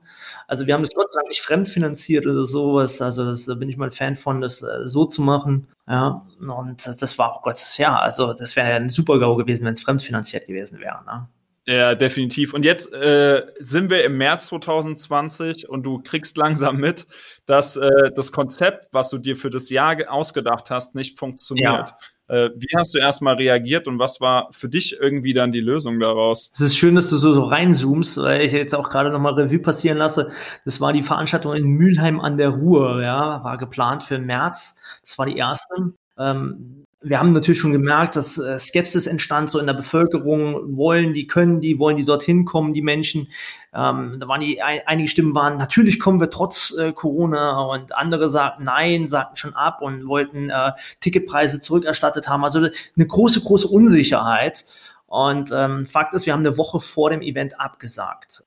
Also 0.47 0.67
wir 0.67 0.73
haben 0.73 0.83
das 0.83 0.93
Gott 0.93 1.11
sei 1.11 1.19
Dank 1.19 1.29
nicht 1.29 1.41
fremdfinanziert 1.41 2.27
oder 2.27 2.45
sowas. 2.45 3.01
Also 3.01 3.25
das, 3.25 3.45
da 3.45 3.55
bin 3.55 3.69
ich 3.69 3.77
mal 3.77 3.85
ein 3.85 3.91
Fan 3.91 4.15
von, 4.15 4.41
das 4.41 4.61
äh, 4.61 4.85
so 4.85 5.05
zu 5.05 5.21
machen. 5.21 5.67
Ja, 5.87 6.25
und 6.39 6.85
das 6.85 7.17
war 7.17 7.31
auch 7.31 7.41
Gott, 7.41 7.57
ja, 7.77 7.97
also 7.97 8.33
das 8.33 8.55
wäre 8.55 8.69
ja 8.69 8.75
ein 8.75 8.89
super 8.89 9.19
GAU 9.19 9.35
gewesen, 9.35 9.65
wenn 9.65 9.73
es 9.73 9.81
fremdfinanziert 9.81 10.47
gewesen 10.47 10.79
wäre. 10.79 11.03
Ne? 11.05 11.27
Ja, 11.67 11.95
definitiv. 11.95 12.53
Und 12.53 12.63
jetzt 12.63 12.93
äh, 12.93 13.43
sind 13.59 13.89
wir 13.89 14.03
im 14.03 14.17
März 14.17 14.47
2020 14.47 15.67
und 15.67 15.81
du 15.81 15.99
kriegst 15.99 16.37
langsam 16.37 16.77
mit, 16.77 17.07
dass 17.47 17.75
äh, 17.75 18.11
das 18.15 18.31
Konzept, 18.31 18.89
was 18.91 19.09
du 19.09 19.17
dir 19.17 19.35
für 19.35 19.49
das 19.49 19.71
Jahr 19.71 19.97
ausgedacht 20.09 20.69
hast, 20.69 20.93
nicht 20.93 21.17
funktioniert. 21.17 21.89
Ja. 21.89 21.97
Äh, 22.27 22.49
wie 22.55 22.75
hast 22.75 22.93
du 22.93 22.97
erstmal 22.97 23.35
reagiert 23.35 23.87
und 23.87 23.99
was 23.99 24.19
war 24.19 24.47
für 24.51 24.67
dich 24.67 24.97
irgendwie 24.99 25.33
dann 25.33 25.51
die 25.51 25.61
Lösung 25.61 25.99
daraus? 25.99 26.51
Es 26.53 26.59
ist 26.59 26.77
schön, 26.77 26.95
dass 26.95 27.09
du 27.09 27.17
so, 27.17 27.33
so 27.33 27.43
reinzoomst, 27.43 28.17
weil 28.17 28.41
ich 28.41 28.51
jetzt 28.51 28.73
auch 28.73 28.89
gerade 28.89 29.11
nochmal 29.11 29.33
Revue 29.33 29.59
passieren 29.59 29.97
lasse. 29.97 30.31
Das 30.65 30.81
war 30.81 30.91
die 30.91 31.03
Veranstaltung 31.03 31.53
in 31.53 31.65
Mülheim 31.65 32.19
an 32.19 32.37
der 32.37 32.49
Ruhr, 32.49 33.01
ja, 33.01 33.43
war 33.43 33.57
geplant 33.57 34.03
für 34.03 34.17
März. 34.17 34.75
Das 35.01 35.17
war 35.19 35.27
die 35.27 35.37
erste. 35.37 35.93
Ähm, 36.17 36.85
wir 37.07 37.19
haben 37.19 37.31
natürlich 37.31 37.59
schon 37.59 37.71
gemerkt, 37.71 38.15
dass 38.15 38.39
äh, 38.39 38.57
Skepsis 38.57 39.05
entstand 39.05 39.51
so 39.51 39.59
in 39.59 39.67
der 39.67 39.75
Bevölkerung. 39.75 40.75
Wollen 40.75 41.13
die, 41.13 41.27
können 41.27 41.59
die, 41.59 41.77
wollen 41.77 41.97
die 41.97 42.05
dorthin 42.05 42.45
kommen, 42.45 42.73
die 42.73 42.81
Menschen? 42.81 43.27
Ähm, 43.73 44.17
da 44.19 44.27
waren 44.27 44.41
die, 44.41 44.61
ein, 44.61 44.81
einige 44.87 45.07
Stimmen 45.07 45.35
waren, 45.35 45.57
natürlich 45.57 45.99
kommen 45.99 46.19
wir 46.19 46.31
trotz 46.31 46.75
äh, 46.75 46.93
Corona 46.93 47.61
und 47.61 47.95
andere 47.95 48.27
sagten 48.27 48.63
nein, 48.63 49.05
sagten 49.05 49.35
schon 49.35 49.53
ab 49.53 49.81
und 49.81 50.07
wollten 50.07 50.49
äh, 50.49 50.71
Ticketpreise 50.99 51.59
zurückerstattet 51.59 52.27
haben. 52.27 52.43
Also 52.43 52.59
eine 52.59 53.07
große, 53.07 53.41
große 53.41 53.67
Unsicherheit. 53.67 54.65
Und 55.05 55.51
ähm, 55.53 55.85
Fakt 55.85 56.15
ist, 56.15 56.25
wir 56.25 56.33
haben 56.33 56.39
eine 56.39 56.57
Woche 56.57 56.79
vor 56.79 57.11
dem 57.11 57.21
Event 57.21 57.59
abgesagt, 57.59 58.43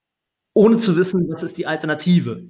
ohne 0.52 0.78
zu 0.78 0.96
wissen, 0.96 1.28
was 1.30 1.44
ist 1.44 1.58
die 1.58 1.66
Alternative. 1.66 2.42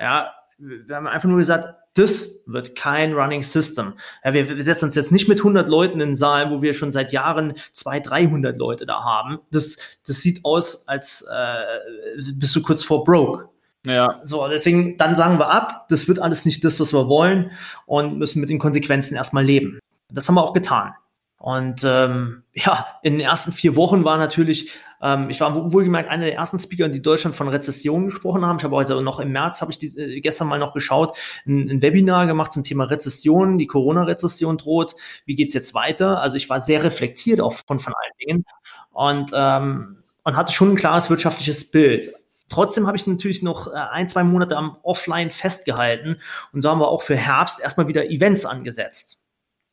Ja, 0.00 0.32
wir 0.58 0.96
haben 0.96 1.06
einfach 1.06 1.28
nur 1.28 1.38
gesagt, 1.38 1.68
das 1.94 2.42
wird 2.46 2.74
kein 2.74 3.14
Running 3.14 3.42
System. 3.42 3.94
Ja, 4.24 4.34
wir, 4.34 4.48
wir, 4.48 4.62
setzen 4.62 4.86
uns 4.86 4.94
jetzt 4.94 5.12
nicht 5.12 5.28
mit 5.28 5.38
100 5.38 5.68
Leuten 5.68 5.94
in 6.00 6.10
den 6.10 6.14
Saal, 6.14 6.50
wo 6.50 6.62
wir 6.62 6.74
schon 6.74 6.92
seit 6.92 7.12
Jahren 7.12 7.54
200, 7.72 8.10
300 8.10 8.56
Leute 8.56 8.86
da 8.86 9.02
haben. 9.04 9.38
Das, 9.50 9.78
das 10.06 10.20
sieht 10.20 10.44
aus, 10.44 10.86
als 10.88 11.22
äh, 11.22 12.32
bist 12.34 12.54
du 12.54 12.62
kurz 12.62 12.84
vor 12.84 13.04
broke. 13.04 13.48
Ja. 13.86 14.20
So, 14.24 14.46
deswegen, 14.48 14.96
dann 14.96 15.16
sagen 15.16 15.38
wir 15.38 15.48
ab, 15.48 15.86
das 15.88 16.08
wird 16.08 16.18
alles 16.18 16.44
nicht 16.44 16.64
das, 16.64 16.80
was 16.80 16.92
wir 16.92 17.08
wollen 17.08 17.52
und 17.86 18.18
müssen 18.18 18.40
mit 18.40 18.50
den 18.50 18.58
Konsequenzen 18.58 19.14
erstmal 19.14 19.44
leben. 19.44 19.78
Das 20.10 20.28
haben 20.28 20.34
wir 20.34 20.42
auch 20.42 20.52
getan. 20.52 20.94
Und 21.38 21.84
ähm, 21.84 22.42
ja, 22.52 22.86
in 23.02 23.14
den 23.14 23.20
ersten 23.20 23.52
vier 23.52 23.76
Wochen 23.76 24.04
war 24.04 24.18
natürlich, 24.18 24.72
ähm, 25.00 25.30
ich 25.30 25.40
war 25.40 25.72
wohlgemerkt 25.72 26.08
einer 26.08 26.24
der 26.24 26.34
ersten 26.34 26.58
Speaker, 26.58 26.88
die 26.88 27.02
Deutschland 27.02 27.36
von 27.36 27.48
Rezession 27.48 28.06
gesprochen 28.06 28.44
haben. 28.44 28.58
Ich 28.58 28.64
habe 28.64 28.76
also 28.76 29.00
noch 29.00 29.20
im 29.20 29.32
März, 29.32 29.60
habe 29.60 29.70
ich 29.70 29.78
die, 29.78 29.96
äh, 29.96 30.20
gestern 30.20 30.48
mal 30.48 30.58
noch 30.58 30.74
geschaut, 30.74 31.16
ein, 31.46 31.70
ein, 31.70 31.82
Webinar 31.82 32.26
gemacht 32.26 32.52
zum 32.52 32.64
Thema 32.64 32.84
Rezession, 32.84 33.58
die 33.58 33.66
Corona-Rezession 33.66 34.58
droht. 34.58 34.94
Wie 35.24 35.34
geht's 35.34 35.54
jetzt 35.54 35.74
weiter? 35.74 36.20
Also 36.20 36.36
ich 36.36 36.48
war 36.50 36.60
sehr 36.60 36.82
reflektiert 36.82 37.40
auch 37.40 37.54
von, 37.66 37.78
von 37.78 37.94
allen 37.94 38.18
Dingen 38.26 38.44
und, 38.90 39.30
ähm, 39.34 40.02
und 40.24 40.36
hatte 40.36 40.52
schon 40.52 40.72
ein 40.72 40.76
klares 40.76 41.10
wirtschaftliches 41.10 41.70
Bild. 41.70 42.12
Trotzdem 42.48 42.86
habe 42.86 42.96
ich 42.96 43.06
natürlich 43.06 43.42
noch 43.42 43.68
äh, 43.68 43.76
ein, 43.76 44.08
zwei 44.08 44.24
Monate 44.24 44.56
am 44.56 44.78
Offline 44.82 45.30
festgehalten 45.30 46.16
und 46.52 46.60
so 46.60 46.70
haben 46.70 46.80
wir 46.80 46.88
auch 46.88 47.02
für 47.02 47.16
Herbst 47.16 47.60
erstmal 47.60 47.88
wieder 47.88 48.10
Events 48.10 48.46
angesetzt 48.46 49.20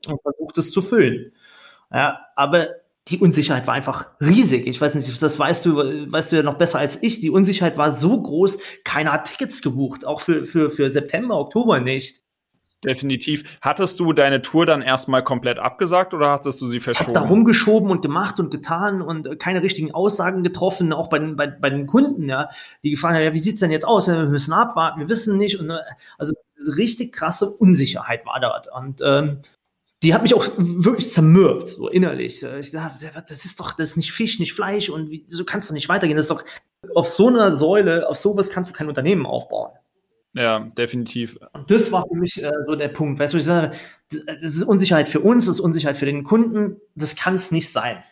und 0.08 0.22
versucht 0.22 0.58
es 0.58 0.72
zu 0.72 0.82
füllen. 0.82 1.32
Ja, 1.92 2.20
aber 2.36 2.68
die 3.08 3.20
Unsicherheit 3.20 3.68
war 3.68 3.76
einfach 3.76 4.08
riesig. 4.20 4.66
Ich 4.66 4.82
weiß 4.82 4.96
nicht, 4.96 5.22
das 5.22 5.40
weißt 5.40 5.66
du, 5.66 5.76
weißt 6.12 6.32
du 6.32 6.38
ja 6.38 6.44
noch 6.44 6.58
besser 6.58 6.80
als 6.80 7.02
ich. 7.04 7.20
Die 7.20 7.30
Unsicherheit 7.30 7.78
war 7.78 7.92
so 7.92 8.20
groß, 8.20 8.58
keiner 8.84 9.12
hat 9.14 9.26
Tickets 9.26 9.62
gebucht, 9.62 10.06
auch 10.06 10.22
für, 10.22 10.44
für, 10.44 10.70
für 10.70 10.90
September, 10.90 11.38
Oktober 11.38 11.80
nicht. 11.80 12.26
Definitiv. 12.84 13.58
Hattest 13.62 14.00
du 14.00 14.14
deine 14.14 14.42
Tour 14.42 14.66
dann 14.66 14.82
erstmal 14.82 15.24
komplett 15.24 15.60
abgesagt 15.60 16.14
oder 16.14 16.32
hattest 16.32 16.62
du 16.62 16.68
sie 16.68 16.80
verschoben? 16.80 17.12
Ich 17.12 17.16
habe 17.16 17.26
da 17.26 17.32
rumgeschoben 17.32 17.90
und 17.90 18.02
gemacht 18.02 18.40
und 18.40 18.52
getan 18.52 19.02
und 19.02 19.40
keine 19.40 19.64
richtigen 19.64 19.92
Aussagen 19.92 20.44
getroffen, 20.44 20.94
auch 20.94 21.10
bei 21.10 21.18
den, 21.18 21.36
bei, 21.36 21.48
bei 21.48 21.70
den 21.70 21.88
Kunden, 21.88 22.30
ja, 22.30 22.50
die 22.84 22.92
gefragt 22.92 23.16
haben, 23.16 23.24
ja, 23.24 23.34
wie 23.34 23.40
sieht's 23.40 23.60
denn 23.60 23.72
jetzt 23.72 23.88
aus? 23.88 24.08
Wir 24.08 24.26
müssen 24.26 24.54
abwarten, 24.54 25.00
wir 25.00 25.10
wissen 25.10 25.38
nicht. 25.38 25.60
Und, 25.60 25.72
also 26.18 26.36
richtig 26.78 27.14
krasse 27.14 27.50
Unsicherheit 27.50 28.26
war 28.26 28.40
dort. 28.40 28.68
Und 28.72 29.02
ähm, 29.04 29.40
die 30.06 30.14
hat 30.14 30.22
mich 30.22 30.36
auch 30.36 30.48
wirklich 30.58 31.10
zermürbt, 31.10 31.68
so 31.68 31.90
innerlich. 31.90 32.44
Ich 32.44 32.72
dachte, 32.72 33.10
das 33.28 33.44
ist 33.44 33.60
doch, 33.60 33.74
das 33.74 33.90
ist 33.90 33.98
nicht 33.98 34.12
Fisch, 34.12 34.40
nicht 34.40 34.54
Fleisch 34.54 34.90
und 34.90 35.10
wie, 35.10 35.24
so 35.26 35.44
kannst 35.44 35.70
du 35.70 35.74
nicht 35.74 35.90
weitergehen. 35.90 36.16
Das 36.16 36.26
ist 36.26 36.32
doch, 36.32 36.44
auf 36.94 37.08
so 37.08 37.28
einer 37.28 37.52
Säule, 37.52 38.08
auf 38.08 38.18
sowas 38.18 38.52
kannst 38.52 38.70
du 38.70 38.76
kein 38.76 38.88
Unternehmen 38.88 39.26
aufbauen. 39.26 39.72
Ja, 40.34 40.60
definitiv. 40.60 41.40
Und 41.54 41.72
das 41.72 41.92
war 41.92 42.06
für 42.08 42.16
mich 42.16 42.44
äh, 42.44 42.52
so 42.68 42.76
der 42.76 42.90
Punkt. 42.90 43.20
Weißt 43.20 43.34
du, 43.34 43.38
ich 43.38 43.46
sage, 43.46 43.76
das 44.10 44.44
ist 44.44 44.64
Unsicherheit 44.64 45.10
für 45.10 45.22
uns, 45.22 45.48
das 45.48 45.56
ist 45.56 45.62
Unsicherheit 45.62 45.98
für 45.98 46.06
den 46.06 46.24
Kunden. 46.24 46.78
Das 46.94 47.16
kann 47.16 47.34
es 47.34 47.52
nicht 47.52 47.72
sein. 47.72 48.04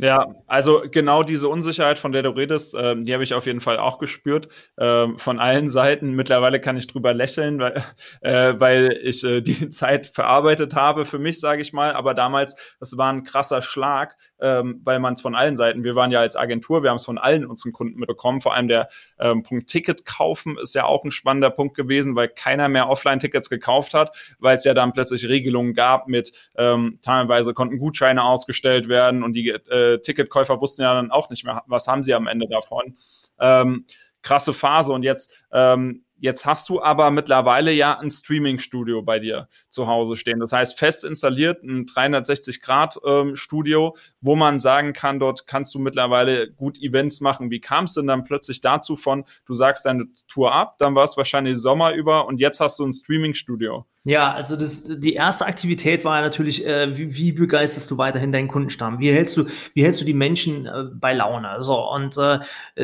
Ja, 0.00 0.28
also 0.46 0.82
genau 0.88 1.24
diese 1.24 1.48
Unsicherheit, 1.48 1.98
von 1.98 2.12
der 2.12 2.22
du 2.22 2.30
redest, 2.30 2.72
ähm, 2.78 3.04
die 3.04 3.12
habe 3.12 3.24
ich 3.24 3.34
auf 3.34 3.46
jeden 3.46 3.60
Fall 3.60 3.78
auch 3.78 3.98
gespürt, 3.98 4.48
ähm, 4.78 5.18
von 5.18 5.40
allen 5.40 5.68
Seiten. 5.68 6.12
Mittlerweile 6.12 6.60
kann 6.60 6.76
ich 6.76 6.86
drüber 6.86 7.12
lächeln, 7.14 7.58
weil, 7.58 7.82
äh, 8.20 8.54
weil 8.60 8.96
ich 9.02 9.24
äh, 9.24 9.40
die 9.40 9.70
Zeit 9.70 10.06
verarbeitet 10.06 10.74
habe 10.76 11.04
für 11.04 11.18
mich, 11.18 11.40
sage 11.40 11.62
ich 11.62 11.72
mal. 11.72 11.94
Aber 11.94 12.14
damals, 12.14 12.54
das 12.78 12.96
war 12.96 13.12
ein 13.12 13.24
krasser 13.24 13.60
Schlag, 13.60 14.16
ähm, 14.40 14.80
weil 14.84 14.98
man 14.98 15.14
es 15.14 15.20
von 15.20 15.34
allen 15.34 15.56
Seiten, 15.56 15.84
wir 15.84 15.94
waren 15.94 16.10
ja 16.10 16.20
als 16.20 16.36
Agentur, 16.36 16.82
wir 16.82 16.90
haben 16.90 16.96
es 16.96 17.04
von 17.04 17.18
allen 17.18 17.46
unseren 17.46 17.72
Kunden 17.72 17.98
mitbekommen. 17.98 18.40
Vor 18.40 18.54
allem 18.54 18.68
der 18.68 18.88
ähm, 19.18 19.42
Punkt 19.42 19.68
Ticket 19.68 20.06
kaufen 20.06 20.56
ist 20.62 20.74
ja 20.74 20.84
auch 20.84 21.04
ein 21.04 21.10
spannender 21.10 21.50
Punkt 21.50 21.76
gewesen, 21.76 22.16
weil 22.16 22.28
keiner 22.28 22.68
mehr 22.68 22.88
Offline-Tickets 22.88 23.50
gekauft 23.50 23.94
hat, 23.94 24.16
weil 24.38 24.56
es 24.56 24.64
ja 24.64 24.74
dann 24.74 24.92
plötzlich 24.92 25.28
Regelungen 25.28 25.74
gab 25.74 26.08
mit 26.08 26.32
ähm, 26.56 26.98
teilweise 27.02 27.54
konnten 27.54 27.78
Gutscheine 27.78 28.22
ausgestellt 28.22 28.88
werden 28.88 29.22
und 29.22 29.34
die 29.34 29.48
äh, 29.48 30.00
Ticketkäufer 30.00 30.60
wussten 30.60 30.82
ja 30.82 30.94
dann 30.94 31.10
auch 31.10 31.30
nicht 31.30 31.44
mehr, 31.44 31.62
was 31.66 31.86
haben 31.88 32.04
sie 32.04 32.14
am 32.14 32.26
Ende 32.26 32.46
davon. 32.48 32.96
Ähm, 33.40 33.86
krasse 34.22 34.52
Phase 34.52 34.92
und 34.92 35.02
jetzt 35.02 35.44
ähm, 35.52 36.04
Jetzt 36.20 36.44
hast 36.44 36.68
du 36.68 36.82
aber 36.82 37.12
mittlerweile 37.12 37.70
ja 37.70 37.96
ein 37.98 38.10
Streaming-Studio 38.10 39.02
bei 39.02 39.20
dir 39.20 39.46
zu 39.70 39.86
Hause 39.86 40.16
stehen. 40.16 40.40
Das 40.40 40.52
heißt, 40.52 40.76
fest 40.76 41.04
installiert 41.04 41.62
ein 41.62 41.86
360-Grad-Studio, 41.86 43.94
ähm, 43.94 44.00
wo 44.20 44.34
man 44.34 44.58
sagen 44.58 44.92
kann, 44.92 45.20
dort 45.20 45.46
kannst 45.46 45.72
du 45.74 45.78
mittlerweile 45.78 46.50
gut 46.50 46.80
Events 46.80 47.20
machen. 47.20 47.50
Wie 47.50 47.60
kam 47.60 47.84
es 47.84 47.94
denn 47.94 48.08
dann 48.08 48.24
plötzlich 48.24 48.60
dazu 48.60 48.96
von, 48.96 49.24
du 49.46 49.54
sagst 49.54 49.86
deine 49.86 50.08
Tour 50.26 50.52
ab, 50.52 50.76
dann 50.78 50.96
war 50.96 51.04
es 51.04 51.16
wahrscheinlich 51.16 51.58
Sommer 51.58 51.94
über 51.94 52.26
und 52.26 52.40
jetzt 52.40 52.58
hast 52.58 52.80
du 52.80 52.86
ein 52.86 52.92
Streaming-Studio? 52.92 53.86
Ja, 54.08 54.32
also 54.32 54.56
das, 54.56 54.84
die 54.84 55.12
erste 55.12 55.44
Aktivität 55.44 56.02
war 56.02 56.22
natürlich, 56.22 56.64
äh, 56.64 56.96
wie, 56.96 57.14
wie 57.14 57.32
begeisterst 57.32 57.90
du 57.90 57.98
weiterhin 57.98 58.32
deinen 58.32 58.48
Kundenstamm? 58.48 59.00
Wie 59.00 59.12
hältst 59.12 59.36
du, 59.36 59.44
wie 59.74 59.84
hältst 59.84 60.00
du 60.00 60.06
die 60.06 60.14
Menschen 60.14 60.64
äh, 60.64 60.84
bei 60.94 61.12
Laune? 61.12 61.62
So 61.62 61.76
und 61.90 62.16
äh, 62.16 62.38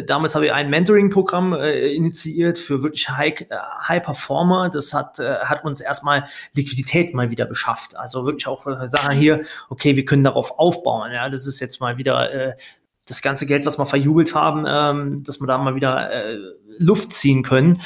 damals 0.04 0.34
habe 0.34 0.44
ich 0.44 0.52
ein 0.52 0.68
Mentoring-Programm 0.68 1.54
äh, 1.54 1.94
initiiert 1.94 2.58
für 2.58 2.82
wirklich 2.82 3.08
High, 3.08 3.40
äh, 3.40 3.56
High 3.88 4.02
Performer. 4.02 4.68
Das 4.68 4.92
hat 4.92 5.18
äh, 5.18 5.36
hat 5.36 5.64
uns 5.64 5.80
erstmal 5.80 6.26
Liquidität 6.52 7.14
mal 7.14 7.30
wieder 7.30 7.46
beschafft. 7.46 7.96
Also 7.96 8.26
wirklich 8.26 8.46
auch 8.46 8.66
äh, 8.66 8.86
sagen 8.86 9.16
hier, 9.16 9.40
okay, 9.70 9.96
wir 9.96 10.04
können 10.04 10.24
darauf 10.24 10.58
aufbauen. 10.58 11.10
Ja, 11.10 11.30
das 11.30 11.46
ist 11.46 11.58
jetzt 11.58 11.80
mal 11.80 11.96
wieder 11.96 12.30
äh, 12.34 12.52
das 13.06 13.22
ganze 13.22 13.46
Geld, 13.46 13.64
was 13.64 13.78
wir 13.78 13.86
verjubelt 13.86 14.34
haben, 14.34 14.66
ähm, 14.68 15.22
dass 15.22 15.40
wir 15.40 15.46
da 15.46 15.56
mal 15.56 15.74
wieder 15.74 16.10
äh, 16.12 16.36
Luft 16.76 17.14
ziehen 17.14 17.42
können. 17.42 17.80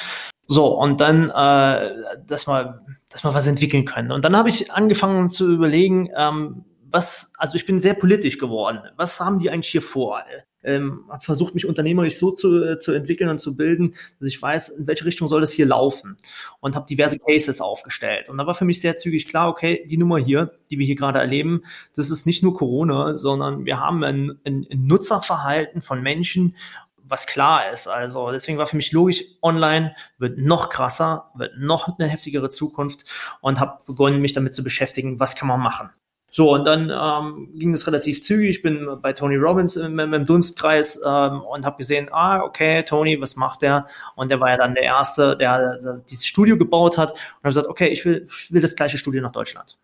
So, 0.51 0.67
und 0.67 1.03
dann, 1.03 1.25
äh, 1.25 1.95
dass 2.27 2.49
wir, 2.49 2.81
dass 3.11 3.23
wir 3.23 3.35
was 3.35 3.47
entwickeln 3.47 3.85
können. 3.85 4.11
Und 4.11 4.25
dann 4.25 4.35
habe 4.35 4.49
ich 4.49 4.73
angefangen 4.73 5.29
zu 5.29 5.53
überlegen, 5.53 6.09
ähm, 6.17 6.65
was, 6.91 7.31
also 7.37 7.57
ich 7.57 7.67
bin 7.67 7.79
sehr 7.81 7.93
politisch 7.93 8.39
geworden. 8.39 8.81
Was 8.97 9.21
haben 9.21 9.39
die 9.39 9.51
eigentlich 9.51 9.69
hier 9.69 9.83
vor? 9.83 10.23
Ähm, 10.65 11.05
habe 11.11 11.23
versucht, 11.23 11.55
mich 11.55 11.67
unternehmerisch 11.67 12.17
so 12.17 12.31
zu, 12.31 12.65
äh, 12.65 12.79
zu 12.79 12.93
entwickeln 12.93 13.29
und 13.29 13.39
zu 13.39 13.57
bilden, 13.57 13.95
dass 14.19 14.29
ich 14.29 14.41
weiß, 14.41 14.71
in 14.71 14.87
welche 14.87 15.05
Richtung 15.05 15.29
soll 15.29 15.43
das 15.43 15.53
hier 15.53 15.67
laufen. 15.67 16.17
Und 16.61 16.75
habe 16.75 16.87
diverse 16.87 17.19
Cases 17.19 17.61
aufgestellt. 17.61 18.31
Und 18.31 18.39
da 18.39 18.47
war 18.47 18.55
für 18.55 18.65
mich 18.65 18.81
sehr 18.81 18.97
zügig 18.97 19.27
klar, 19.27 19.51
okay, 19.51 19.87
die 19.87 19.99
Nummer 19.99 20.17
hier, 20.17 20.53
die 20.71 20.79
wir 20.79 20.87
hier 20.87 20.97
gerade 20.97 21.19
erleben, 21.19 21.61
das 21.95 22.11
ist 22.11 22.25
nicht 22.25 22.43
nur 22.43 22.55
Corona, 22.55 23.19
sondern 23.19 23.67
wir 23.67 23.81
haben 23.81 24.03
ein, 24.03 24.39
ein, 24.45 24.67
ein 24.71 24.87
Nutzerverhalten 24.87 25.83
von 25.83 26.03
Menschen 26.03 26.57
was 27.09 27.27
klar 27.27 27.71
ist. 27.71 27.87
Also 27.89 28.31
deswegen 28.31 28.59
war 28.59 28.67
für 28.67 28.77
mich 28.77 28.93
logisch, 28.93 29.25
online 29.43 29.95
wird 30.19 30.39
noch 30.39 30.69
krasser, 30.69 31.31
wird 31.35 31.59
noch 31.59 31.89
eine 31.99 32.09
heftigere 32.09 32.51
Zukunft 32.51 33.05
und 33.41 33.61
habe 33.61 33.79
begonnen, 33.87 34.21
mich 34.21 34.33
damit 34.33 34.55
zu 34.55 34.63
beschäftigen, 34.63 35.21
was 35.21 35.37
kann 35.37 35.49
man 35.49 35.61
machen. 35.61 35.91
So, 36.31 36.53
und 36.53 36.65
dann 36.67 36.91
ähm, 36.91 37.49
ging 37.59 37.73
es 37.73 37.87
relativ 37.87 38.23
zügig. 38.23 38.51
Ich 38.51 38.63
bin 38.63 38.87
bei 39.01 39.15
Tony 39.15 39.37
Robbins 39.37 39.77
im, 39.77 39.99
im 39.99 40.27
Dunstkreis 40.27 41.01
ähm, 41.05 41.41
und 41.41 41.65
habe 41.65 41.79
gesehen, 41.79 42.11
ah, 42.13 42.43
okay, 42.43 42.83
Tony, 42.83 43.19
was 43.21 43.37
macht 43.37 43.63
der? 43.63 43.87
Und 44.15 44.31
der 44.31 44.39
war 44.39 44.51
ja 44.51 44.59
dann 44.59 44.75
der 44.75 44.83
Erste, 44.85 45.37
der, 45.39 45.79
der 45.79 46.01
dieses 46.01 46.27
Studio 46.27 46.59
gebaut 46.59 46.99
hat 46.99 47.13
und 47.13 47.19
habe 47.45 47.49
gesagt, 47.49 47.69
okay, 47.69 47.89
ich 47.89 48.05
will, 48.05 48.27
ich 48.29 48.53
will 48.53 48.61
das 48.61 48.77
gleiche 48.77 48.99
Studio 48.99 49.23
nach 49.23 49.33
Deutschland. 49.33 49.79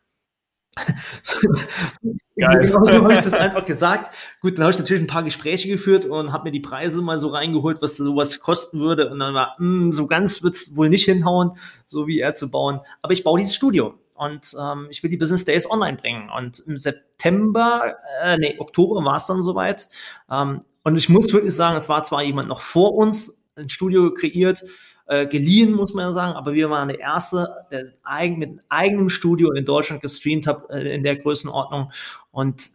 Geil. 2.37 2.59
Genau 2.67 2.85
so 2.85 2.95
habe 2.95 3.13
ich 3.13 3.21
das 3.21 3.33
einfach 3.33 3.65
gesagt. 3.65 4.15
Gut, 4.41 4.59
dann 4.59 4.65
habe 4.65 4.73
ich 4.73 4.79
natürlich 4.79 5.03
ein 5.03 5.07
paar 5.09 5.23
Gespräche 5.23 5.69
geführt 5.69 6.05
und 6.05 6.33
habe 6.33 6.45
mir 6.45 6.51
die 6.51 6.61
Preise 6.61 7.01
mal 7.01 7.19
so 7.19 7.29
reingeholt, 7.29 7.81
was 7.81 7.97
sowas 7.97 8.41
kosten 8.41 8.81
würde. 8.81 9.11
Und 9.11 9.21
dann 9.21 9.35
war, 9.35 9.55
mh, 9.59 9.85
hm, 9.85 9.93
so 9.93 10.07
ganz 10.07 10.43
wird's 10.43 10.75
wohl 10.77 10.89
nicht 10.89 11.05
hinhauen, 11.05 11.53
so 11.87 12.07
wie 12.07 12.19
er 12.19 12.35
zu 12.35 12.51
bauen. 12.51 12.81
Aber 13.03 13.13
ich 13.13 13.23
baue 13.23 13.39
dieses 13.39 13.55
Studio. 13.55 13.95
und 14.15 14.55
ähm, 14.61 14.87
ich 14.91 15.03
will 15.03 15.11
die 15.11 15.17
Business 15.17 15.45
Days 15.45 15.71
online 15.71 15.97
bringen. 15.97 16.31
Und 16.31 16.61
im 16.67 16.77
September, 16.77 17.97
äh, 18.23 18.39
nee, 18.39 18.57
Oktober 18.59 19.05
war 19.05 19.17
es 19.17 19.27
dann 19.27 19.43
soweit. 19.43 19.89
Ähm, 20.31 20.63
und 20.83 20.97
ich 20.97 21.09
muss 21.09 21.33
wirklich 21.33 21.55
sagen, 21.55 21.77
es 21.77 21.89
war 21.89 22.03
zwar 22.05 22.23
jemand 22.23 22.49
noch 22.49 22.61
vor 22.61 22.95
uns, 22.95 23.41
ein 23.57 23.69
Studio 23.69 24.13
kreiert, 24.13 24.65
äh, 25.07 25.27
geliehen, 25.27 25.73
muss 25.73 25.95
man 25.95 26.07
ja 26.07 26.13
sagen, 26.13 26.35
aber 26.35 26.55
wir 26.55 26.71
waren 26.71 26.89
der 26.89 27.01
Erste, 27.01 27.67
der 27.71 27.93
eigen, 28.03 28.39
mit 28.39 28.61
eigenem 28.69 29.09
Studio 29.09 29.53
in 29.53 29.65
Deutschland 29.65 30.03
gestreamt 30.03 30.47
hat, 30.47 30.71
äh, 30.71 30.95
in 30.95 31.03
der 31.03 31.17
Größenordnung. 31.17 31.93
Und 32.31 32.71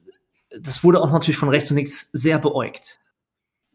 das 0.50 0.84
wurde 0.84 1.02
auch 1.02 1.12
natürlich 1.12 1.38
von 1.38 1.50
rechts 1.50 1.72
und 1.72 1.78
links 1.78 2.12
sehr 2.12 2.40
beäugt. 2.40 3.00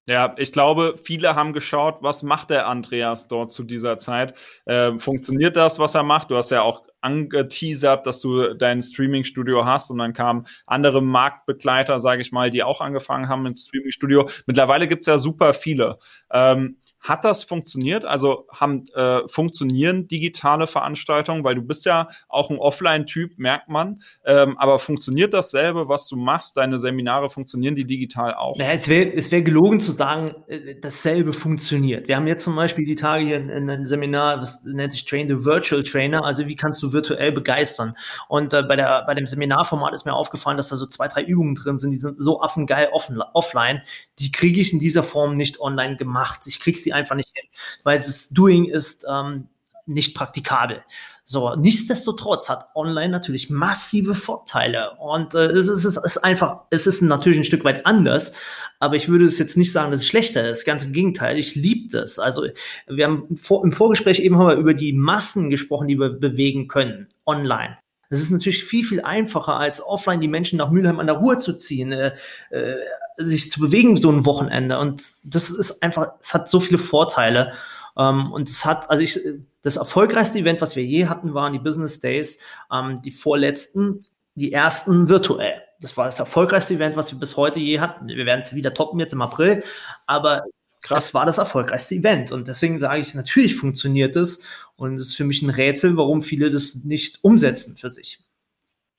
Ja, 0.06 0.34
ich 0.36 0.52
glaube, 0.52 0.96
viele 1.02 1.34
haben 1.34 1.54
geschaut, 1.54 2.02
was 2.02 2.22
macht 2.22 2.50
der 2.50 2.66
Andreas 2.66 3.26
dort 3.26 3.50
zu 3.50 3.64
dieser 3.64 3.96
Zeit? 3.96 4.34
Äh, 4.66 4.98
funktioniert 4.98 5.56
das, 5.56 5.78
was 5.78 5.94
er 5.94 6.02
macht? 6.02 6.30
Du 6.30 6.36
hast 6.36 6.50
ja 6.50 6.60
auch 6.60 6.82
angeteasert, 7.00 8.06
dass 8.06 8.20
du 8.20 8.54
dein 8.54 8.82
Streaming-Studio 8.82 9.64
hast 9.64 9.90
und 9.90 9.98
dann 9.98 10.12
kamen 10.12 10.46
andere 10.66 11.00
Marktbegleiter, 11.00 12.00
sage 12.00 12.20
ich 12.20 12.32
mal, 12.32 12.50
die 12.50 12.62
auch 12.62 12.82
angefangen 12.82 13.28
haben 13.28 13.44
mit 13.44 13.58
Streaming-Studio. 13.58 14.28
Mittlerweile 14.46 14.88
gibt's 14.88 15.06
ja 15.06 15.16
super 15.16 15.54
viele. 15.54 15.98
Ähm, 16.30 16.76
hat 17.04 17.24
das 17.26 17.44
funktioniert? 17.44 18.06
Also 18.06 18.46
haben 18.50 18.86
äh, 18.94 19.28
funktionieren 19.28 20.08
digitale 20.08 20.66
Veranstaltungen, 20.66 21.44
weil 21.44 21.54
du 21.54 21.60
bist 21.60 21.84
ja 21.84 22.08
auch 22.28 22.48
ein 22.48 22.58
Offline-Typ, 22.58 23.38
merkt 23.38 23.68
man. 23.68 24.00
Ähm, 24.24 24.56
aber 24.56 24.78
funktioniert 24.78 25.34
dasselbe, 25.34 25.86
was 25.86 26.08
du 26.08 26.16
machst? 26.16 26.56
Deine 26.56 26.78
Seminare 26.78 27.28
funktionieren 27.28 27.76
die 27.76 27.84
digital 27.84 28.34
auch? 28.34 28.56
Naja, 28.56 28.72
es 28.72 28.88
wäre 28.88 29.12
es 29.12 29.30
wär 29.30 29.42
gelogen 29.42 29.80
zu 29.80 29.92
sagen, 29.92 30.34
äh, 30.46 30.76
dasselbe 30.80 31.34
funktioniert. 31.34 32.08
Wir 32.08 32.16
haben 32.16 32.26
jetzt 32.26 32.42
zum 32.42 32.56
Beispiel 32.56 32.86
die 32.86 32.94
Tage 32.94 33.26
hier 33.26 33.36
in, 33.36 33.50
einem 33.50 33.84
Seminar, 33.84 34.38
das 34.38 34.64
nennt 34.64 34.92
sich 34.92 35.04
Train 35.04 35.28
the 35.28 35.44
Virtual 35.44 35.82
Trainer. 35.82 36.24
Also 36.24 36.46
wie 36.46 36.56
kannst 36.56 36.82
du 36.82 36.94
virtuell 36.94 37.32
begeistern? 37.32 37.94
Und 38.28 38.54
äh, 38.54 38.62
bei 38.62 38.76
der 38.76 39.04
bei 39.06 39.14
dem 39.14 39.26
Seminarformat 39.26 39.92
ist 39.92 40.06
mir 40.06 40.14
aufgefallen, 40.14 40.56
dass 40.56 40.68
da 40.70 40.76
so 40.76 40.86
zwei 40.86 41.08
drei 41.08 41.22
Übungen 41.22 41.54
drin 41.54 41.76
sind, 41.76 41.90
die 41.90 41.98
sind 41.98 42.16
so 42.16 42.40
affengeil 42.40 42.88
offen, 42.92 43.20
offline. 43.34 43.82
Die 44.18 44.32
kriege 44.32 44.58
ich 44.58 44.72
in 44.72 44.78
dieser 44.78 45.02
Form 45.02 45.36
nicht 45.36 45.60
online 45.60 45.96
gemacht. 45.96 46.46
Ich 46.46 46.60
kriege 46.60 46.78
sie 46.78 46.93
einfach 46.94 47.16
nicht 47.16 47.30
hin, 47.34 47.48
weil 47.82 47.98
das 47.98 48.30
Doing 48.30 48.64
ist 48.64 49.04
ähm, 49.08 49.48
nicht 49.86 50.14
praktikabel. 50.14 50.82
So, 51.26 51.54
nichtsdestotrotz 51.54 52.50
hat 52.50 52.66
online 52.74 53.08
natürlich 53.08 53.48
massive 53.48 54.14
Vorteile 54.14 54.92
und 54.98 55.34
äh, 55.34 55.46
es, 55.46 55.68
ist, 55.68 55.84
es 55.84 55.96
ist 55.96 56.18
einfach, 56.18 56.60
es 56.70 56.86
ist 56.86 57.00
natürlich 57.00 57.38
ein 57.38 57.44
Stück 57.44 57.64
weit 57.64 57.86
anders, 57.86 58.34
aber 58.78 58.96
ich 58.96 59.08
würde 59.08 59.24
es 59.24 59.38
jetzt 59.38 59.56
nicht 59.56 59.72
sagen, 59.72 59.90
dass 59.90 60.00
es 60.00 60.06
schlechter 60.06 60.48
ist. 60.48 60.66
Ganz 60.66 60.84
im 60.84 60.92
Gegenteil, 60.92 61.38
ich 61.38 61.54
liebe 61.54 61.88
das. 61.90 62.18
Also 62.18 62.46
wir 62.86 63.04
haben 63.06 63.36
vor, 63.38 63.64
im 63.64 63.72
Vorgespräch 63.72 64.20
eben 64.20 64.36
haben 64.36 64.48
wir 64.48 64.56
über 64.56 64.74
die 64.74 64.92
Massen 64.92 65.48
gesprochen, 65.48 65.88
die 65.88 65.98
wir 65.98 66.10
bewegen 66.10 66.68
können 66.68 67.08
online. 67.24 67.78
Das 68.10 68.20
ist 68.20 68.30
natürlich 68.30 68.64
viel, 68.64 68.84
viel 68.84 69.00
einfacher, 69.00 69.56
als 69.56 69.82
offline 69.82 70.20
die 70.20 70.28
Menschen 70.28 70.58
nach 70.58 70.70
Mülheim 70.70 71.00
an 71.00 71.06
der 71.06 71.16
Ruhr 71.16 71.38
zu 71.38 71.56
ziehen, 71.56 71.90
äh, 71.92 72.14
äh, 72.50 72.76
sich 73.16 73.50
zu 73.50 73.60
bewegen 73.60 73.96
so 73.96 74.10
ein 74.10 74.26
Wochenende. 74.26 74.78
Und 74.78 75.14
das 75.22 75.50
ist 75.50 75.82
einfach, 75.82 76.12
es 76.20 76.34
hat 76.34 76.48
so 76.48 76.60
viele 76.60 76.78
Vorteile. 76.78 77.52
Ähm, 77.96 78.32
und 78.32 78.48
es 78.48 78.64
hat, 78.64 78.90
also 78.90 79.02
ich, 79.02 79.18
das 79.62 79.76
erfolgreichste 79.76 80.38
Event, 80.38 80.60
was 80.60 80.76
wir 80.76 80.84
je 80.84 81.06
hatten, 81.06 81.34
waren 81.34 81.52
die 81.52 81.58
Business 81.58 82.00
Days, 82.00 82.38
ähm, 82.72 83.00
die 83.02 83.10
vorletzten, 83.10 84.06
die 84.34 84.52
ersten 84.52 85.08
virtuell. 85.08 85.62
Das 85.80 85.96
war 85.96 86.06
das 86.06 86.18
erfolgreichste 86.18 86.74
Event, 86.74 86.96
was 86.96 87.12
wir 87.12 87.18
bis 87.18 87.36
heute 87.36 87.60
je 87.60 87.80
hatten. 87.80 88.08
Wir 88.08 88.26
werden 88.26 88.40
es 88.40 88.54
wieder 88.54 88.74
toppen 88.74 89.00
jetzt 89.00 89.12
im 89.12 89.22
April, 89.22 89.62
aber 90.06 90.42
Krass. 90.84 91.06
Das 91.06 91.14
war 91.14 91.24
das 91.24 91.38
erfolgreichste 91.38 91.94
Event. 91.94 92.30
Und 92.30 92.46
deswegen 92.46 92.78
sage 92.78 93.00
ich, 93.00 93.14
natürlich 93.14 93.56
funktioniert 93.56 94.16
es. 94.16 94.44
Und 94.76 94.96
es 94.96 95.06
ist 95.06 95.16
für 95.16 95.24
mich 95.24 95.40
ein 95.40 95.48
Rätsel, 95.48 95.96
warum 95.96 96.20
viele 96.20 96.50
das 96.50 96.74
nicht 96.84 97.24
umsetzen 97.24 97.74
für 97.78 97.90
sich. 97.90 98.20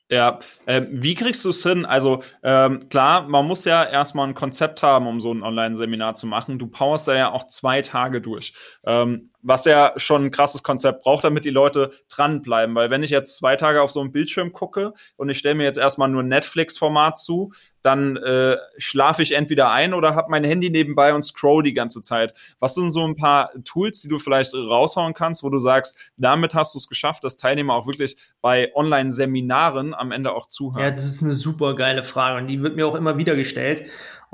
Ja, 0.07 0.39
ähm, 0.67 0.87
wie 0.91 1.15
kriegst 1.15 1.43
du 1.45 1.49
es 1.49 1.63
hin? 1.63 1.83
Also 1.83 2.21
ähm, 2.43 2.89
klar, 2.89 3.27
man 3.27 3.47
muss 3.47 3.65
ja 3.65 3.83
erstmal 3.83 4.27
ein 4.27 4.35
Konzept 4.35 4.83
haben, 4.83 5.07
um 5.07 5.19
so 5.19 5.33
ein 5.33 5.41
Online-Seminar 5.41 6.13
zu 6.13 6.27
machen. 6.27 6.59
Du 6.59 6.67
powerst 6.67 7.07
da 7.07 7.15
ja 7.15 7.31
auch 7.31 7.47
zwei 7.47 7.81
Tage 7.81 8.21
durch. 8.21 8.53
Ähm, 8.85 9.31
was 9.45 9.65
ja 9.65 9.93
schon 9.95 10.25
ein 10.25 10.31
krasses 10.31 10.63
Konzept 10.63 11.03
braucht, 11.03 11.23
damit 11.23 11.45
die 11.45 11.51
Leute 11.51 11.91
dranbleiben. 12.09 12.75
Weil 12.75 12.89
wenn 12.89 13.03
ich 13.03 13.11
jetzt 13.11 13.37
zwei 13.37 13.55
Tage 13.55 13.81
auf 13.81 13.91
so 13.91 14.01
einen 14.01 14.11
Bildschirm 14.11 14.51
gucke 14.53 14.93
und 15.17 15.29
ich 15.29 15.37
stelle 15.37 15.55
mir 15.55 15.65
jetzt 15.65 15.77
erstmal 15.77 16.09
nur 16.09 16.23
Netflix-Format 16.23 17.19
zu, 17.19 17.53
dann 17.83 18.17
äh, 18.17 18.57
schlafe 18.77 19.21
ich 19.21 19.33
entweder 19.33 19.69
ein 19.69 19.93
oder 19.93 20.15
habe 20.15 20.31
mein 20.31 20.43
Handy 20.43 20.71
nebenbei 20.71 21.13
und 21.13 21.21
scroll 21.21 21.61
die 21.61 21.75
ganze 21.75 22.01
Zeit. 22.01 22.33
Was 22.59 22.73
sind 22.73 22.89
so 22.89 23.05
ein 23.05 23.15
paar 23.15 23.51
Tools, 23.63 24.01
die 24.01 24.07
du 24.07 24.17
vielleicht 24.17 24.55
raushauen 24.55 25.13
kannst, 25.13 25.43
wo 25.43 25.51
du 25.51 25.59
sagst, 25.59 25.95
damit 26.17 26.55
hast 26.55 26.73
du 26.73 26.79
es 26.79 26.87
geschafft, 26.87 27.23
dass 27.23 27.37
Teilnehmer 27.37 27.75
auch 27.75 27.85
wirklich 27.85 28.17
bei 28.41 28.71
Online-Seminaren 28.73 29.93
am 29.93 30.11
Ende 30.11 30.33
auch 30.33 30.47
zuhören? 30.47 30.81
Ja, 30.81 30.89
das 30.89 31.05
ist 31.05 31.21
eine 31.21 31.33
super 31.33 31.75
geile 31.75 32.01
Frage 32.01 32.39
und 32.39 32.47
die 32.47 32.63
wird 32.63 32.75
mir 32.75 32.87
auch 32.87 32.95
immer 32.95 33.19
wieder 33.19 33.35
gestellt. 33.35 33.85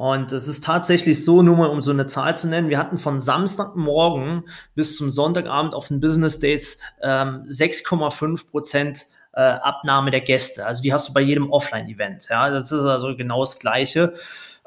Und 0.01 0.31
es 0.31 0.47
ist 0.47 0.63
tatsächlich 0.63 1.23
so, 1.23 1.43
nur 1.43 1.57
mal 1.57 1.69
um 1.69 1.83
so 1.83 1.91
eine 1.91 2.07
Zahl 2.07 2.35
zu 2.35 2.47
nennen, 2.47 2.69
wir 2.69 2.79
hatten 2.79 2.97
von 2.97 3.19
Samstagmorgen 3.19 4.45
bis 4.73 4.95
zum 4.97 5.11
Sonntagabend 5.11 5.75
auf 5.75 5.89
den 5.89 5.99
Business 5.99 6.39
Days 6.39 6.79
ähm, 7.03 7.43
6,5 7.47 8.49
Prozent 8.49 9.05
äh, 9.33 9.41
Abnahme 9.41 10.09
der 10.09 10.21
Gäste. 10.21 10.65
Also 10.65 10.81
die 10.81 10.91
hast 10.91 11.09
du 11.09 11.13
bei 11.13 11.21
jedem 11.21 11.51
Offline-Event. 11.51 12.29
Ja, 12.31 12.49
das 12.49 12.71
ist 12.71 12.81
also 12.81 13.15
genau 13.15 13.41
das 13.41 13.59
Gleiche. 13.59 14.15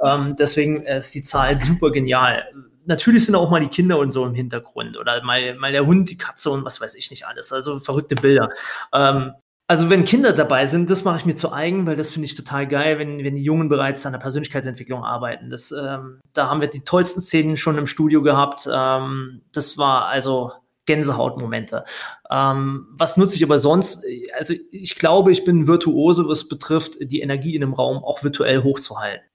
Ähm, 0.01 0.37
deswegen 0.37 0.83
ist 0.87 1.17
die 1.17 1.25
Zahl 1.25 1.57
super 1.57 1.91
genial. 1.91 2.45
Natürlich 2.87 3.27
sind 3.27 3.35
auch 3.35 3.51
mal 3.51 3.59
die 3.59 3.67
Kinder 3.67 3.99
und 3.99 4.13
so 4.13 4.25
im 4.25 4.35
Hintergrund 4.35 4.97
oder 4.97 5.21
mal, 5.25 5.57
mal 5.57 5.73
der 5.73 5.85
Hund, 5.85 6.11
die 6.11 6.17
Katze 6.17 6.51
und 6.51 6.65
was 6.65 6.81
weiß 6.81 6.95
ich 6.95 7.11
nicht 7.11 7.27
alles. 7.27 7.53
Also 7.53 7.81
verrückte 7.81 8.15
Bilder. 8.15 8.51
Ähm, 8.93 9.33
also 9.75 9.91
wenn 9.91 10.05
Kinder 10.05 10.33
dabei 10.33 10.69
sind, 10.69 10.89
das 10.89 11.03
mache 11.03 11.17
ich 11.17 11.25
mir 11.25 11.35
zu 11.35 11.53
eigen, 11.53 11.85
weil 11.85 11.97
das 11.97 12.13
finde 12.13 12.27
ich 12.27 12.37
total 12.37 12.69
geil, 12.69 13.01
wenn, 13.01 13.25
wenn 13.25 13.35
die 13.35 13.43
Jungen 13.43 13.69
bereits 13.69 14.07
an 14.07 14.13
der 14.13 14.21
Persönlichkeitsentwicklung 14.21 15.03
arbeiten. 15.03 15.51
Das, 15.51 15.73
ähm, 15.73 16.21
da 16.33 16.49
haben 16.49 16.61
wir 16.61 16.69
die 16.69 16.85
tollsten 16.85 17.21
Szenen 17.21 17.57
schon 17.57 17.77
im 17.77 17.89
Studio 17.89 18.23
gehabt. 18.23 18.69
Ähm, 18.73 19.43
das 19.51 19.77
war 19.77 20.07
also 20.07 20.53
Gänsehautmomente. 20.87 21.83
Ähm, 22.31 22.87
was 22.93 23.17
nutze 23.17 23.35
ich 23.35 23.43
aber 23.43 23.59
sonst? 23.59 24.05
Also 24.39 24.55
ich 24.71 24.95
glaube, 24.95 25.33
ich 25.33 25.45
bin 25.45 25.67
Virtuose, 25.67 26.29
was 26.29 26.47
betrifft, 26.47 26.95
die 27.01 27.21
Energie 27.21 27.57
in 27.57 27.65
einem 27.65 27.73
Raum 27.73 27.97
auch 28.05 28.23
virtuell 28.23 28.63
hochzuhalten 28.63 29.27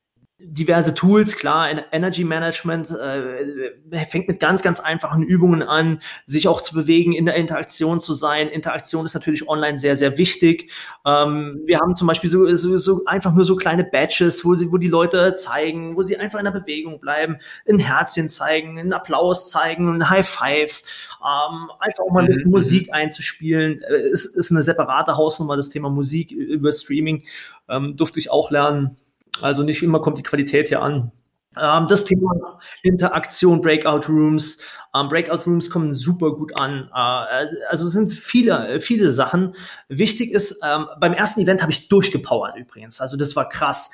diverse 0.41 0.93
Tools, 0.93 1.35
klar, 1.35 1.69
Energy 1.91 2.23
Management 2.23 2.91
äh, 2.91 4.05
fängt 4.05 4.29
mit 4.29 4.39
ganz, 4.39 4.61
ganz 4.61 4.79
einfachen 4.79 5.21
Übungen 5.21 5.61
an, 5.61 5.99
sich 6.25 6.47
auch 6.47 6.61
zu 6.61 6.73
bewegen, 6.73 7.11
in 7.11 7.25
der 7.25 7.35
Interaktion 7.35 7.99
zu 7.99 8.13
sein. 8.13 8.47
Interaktion 8.47 9.03
ist 9.03 9.13
natürlich 9.13 9.49
online 9.49 9.77
sehr, 9.77 9.97
sehr 9.97 10.17
wichtig. 10.17 10.71
Ähm, 11.05 11.61
wir 11.65 11.79
haben 11.79 11.93
zum 11.93 12.07
Beispiel 12.07 12.29
so, 12.29 12.55
so, 12.55 12.77
so 12.77 13.03
einfach 13.05 13.33
nur 13.33 13.43
so 13.43 13.57
kleine 13.57 13.83
Badges, 13.83 14.45
wo, 14.45 14.55
sie, 14.55 14.71
wo 14.71 14.77
die 14.77 14.87
Leute 14.87 15.33
zeigen, 15.33 15.97
wo 15.97 16.03
sie 16.03 16.17
einfach 16.17 16.39
in 16.39 16.45
der 16.45 16.51
Bewegung 16.51 17.01
bleiben, 17.01 17.37
ein 17.67 17.79
Herzchen 17.79 18.29
zeigen, 18.29 18.79
einen 18.79 18.93
Applaus 18.93 19.49
zeigen, 19.49 19.93
ein 19.93 20.09
High 20.09 20.27
Five, 20.27 20.83
ähm, 21.21 21.69
einfach 21.79 22.03
auch 22.05 22.13
mal 22.13 22.21
ein 22.21 22.27
bisschen 22.27 22.45
mhm. 22.45 22.51
Musik 22.51 22.93
einzuspielen. 22.93 23.81
Äh, 23.81 24.09
ist, 24.09 24.25
ist 24.25 24.51
eine 24.51 24.61
separate 24.61 25.17
Hausnummer, 25.17 25.57
das 25.57 25.67
Thema 25.67 25.89
Musik 25.89 26.31
über 26.31 26.71
Streaming 26.71 27.23
ähm, 27.67 27.97
durfte 27.97 28.19
ich 28.19 28.31
auch 28.31 28.51
lernen 28.51 28.97
also 29.41 29.63
nicht 29.63 29.83
immer 29.83 30.01
kommt 30.01 30.17
die 30.17 30.23
Qualität 30.23 30.69
hier 30.69 30.81
an. 30.81 31.11
Ähm, 31.57 31.87
das 31.87 32.05
Thema 32.05 32.59
Interaktion, 32.83 33.61
Breakout 33.61 34.07
Rooms. 34.07 34.59
Ähm, 34.95 35.09
Breakout 35.09 35.43
Rooms 35.45 35.69
kommen 35.69 35.93
super 35.93 36.31
gut 36.31 36.57
an. 36.59 36.89
Äh, 36.93 37.47
also 37.69 37.87
es 37.87 37.93
sind 37.93 38.11
viele, 38.11 38.79
viele 38.81 39.11
Sachen. 39.11 39.55
Wichtig 39.87 40.31
ist, 40.31 40.59
ähm, 40.63 40.87
beim 40.99 41.13
ersten 41.13 41.41
Event 41.41 41.61
habe 41.61 41.71
ich 41.71 41.89
durchgepowert 41.89 42.55
übrigens. 42.55 43.01
Also 43.01 43.17
das 43.17 43.35
war 43.35 43.49
krass. 43.49 43.89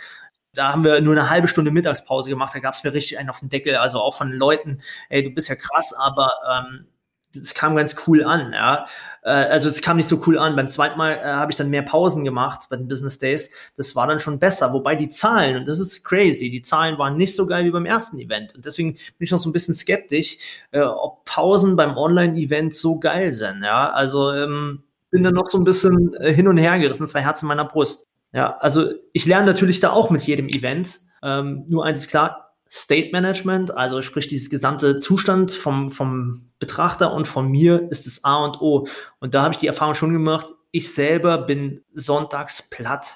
Da 0.54 0.71
haben 0.71 0.84
wir 0.84 1.02
nur 1.02 1.13
eine 1.13 1.30
halbe 1.30 1.48
Stunde 1.48 1.71
Mittagspause 1.71 2.30
gemacht. 2.30 2.56
Da 2.56 2.60
gab 2.60 2.74
es 2.74 2.84
mir 2.84 2.93
richtig 2.93 3.17
einen 3.17 3.30
auf 3.30 3.39
den 3.39 3.50
Deckel. 3.50 3.76
Also 3.76 4.00
auch 4.00 4.15
von 4.15 4.32
Leuten, 4.32 4.80
ey, 5.10 5.24
du 5.24 5.30
bist 5.30 5.50
ja 5.50 5.56
krass, 5.56 5.93
aber 5.93 6.32
ähm, 6.50 6.88
das 7.36 7.54
kam 7.54 7.76
ganz 7.76 7.95
cool 8.08 8.24
an, 8.24 8.54
ja. 8.54 8.86
Äh, 9.24 9.30
also 9.30 9.69
es 9.69 9.82
kam 9.82 9.98
nicht 9.98 10.08
so 10.08 10.21
cool 10.26 10.38
an. 10.38 10.56
Beim 10.56 10.67
zweiten 10.67 10.98
Mal 10.98 11.13
äh, 11.13 11.24
habe 11.24 11.52
ich 11.52 11.58
dann 11.58 11.69
mehr 11.69 11.82
Pausen 11.82 12.24
gemacht 12.24 12.67
bei 12.69 12.76
den 12.76 12.88
Business 12.88 13.17
Days. 13.19 13.52
Das 13.76 13.95
war 13.95 14.08
dann 14.08 14.19
schon 14.19 14.39
besser. 14.39 14.71
Wobei 14.74 14.95
die 14.95 15.10
Zahlen, 15.10 15.58
und 15.58 15.67
das 15.67 15.80
ist 15.80 16.04
crazy, 16.04 16.50
die 16.50 16.62
Zahlen 16.62 16.98
waren 16.98 17.17
nicht 17.17 17.36
so 17.36 17.45
geil 17.45 17.65
wie 17.65 17.71
beim 17.71 17.86
ersten 17.86 18.19
Event. 18.19 18.56
Und 18.56 18.65
deswegen 18.65 18.93
bin 18.93 19.02
ich 19.19 19.32
noch 19.32 19.39
so 19.39 19.50
ein 19.50 19.54
bisschen 19.54 19.76
skeptisch, 19.76 20.38
äh, 20.71 20.82
ob 20.82 21.26
Pausen 21.26 21.76
beim 21.76 21.98
Online-Event 21.98 22.74
so 22.74 23.00
geil 23.00 23.34
sind, 23.34 23.63
ja. 23.63 23.89
Also 23.91 24.32
ähm, 24.32 24.84
bin 25.12 25.24
dann 25.24 25.34
noch 25.34 25.48
so 25.48 25.58
ein 25.58 25.63
bisschen 25.63 26.13
äh, 26.15 26.34
hin 26.34 26.48
und 26.48 26.58
her 26.58 26.78
gerissen, 26.80 27.08
zwei 27.08 27.21
Herzen 27.21 27.48
meiner 27.48 27.65
Brust. 27.65 28.08
Ja, 28.34 28.58
also 28.58 28.89
ich 29.13 29.26
lerne 29.26 29.45
natürlich 29.45 29.80
da 29.80 29.91
auch 29.91 30.10
mit 30.10 30.24
jedem 30.24 30.50
Event. 30.50 31.00
Ähm, 31.24 31.63
nur 31.69 31.86
eins 31.86 32.00
ist 32.00 32.10
klar, 32.10 32.44
State 32.69 33.12
Management, 33.12 33.75
also 33.75 34.01
sprich 34.01 34.28
dieses 34.28 34.49
gesamte 34.49 34.97
Zustand 34.97 35.51
vom, 35.51 35.91
vom 35.91 36.49
Betrachter 36.60 37.13
und 37.13 37.28
von 37.28 37.47
mir 37.49 37.88
ist 37.91 38.06
das 38.06 38.23
A 38.23 38.43
und 38.43 38.60
O. 38.62 38.88
Und 39.19 39.34
da 39.34 39.43
habe 39.43 39.54
ich 39.54 39.60
die 39.60 39.67
Erfahrung 39.67 39.93
schon 39.93 40.13
gemacht, 40.13 40.47
ich 40.71 40.93
selber 40.93 41.38
bin 41.38 41.84
sonntags 41.93 42.69
platt. 42.69 43.15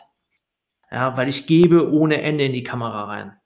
Ja, 0.92 1.18
weil 1.18 1.28
ich 1.28 1.46
gebe 1.46 1.92
ohne 1.92 2.22
Ende 2.22 2.46
in 2.46 2.54
die 2.54 2.64
Kamera 2.64 3.04
rein. 3.04 3.38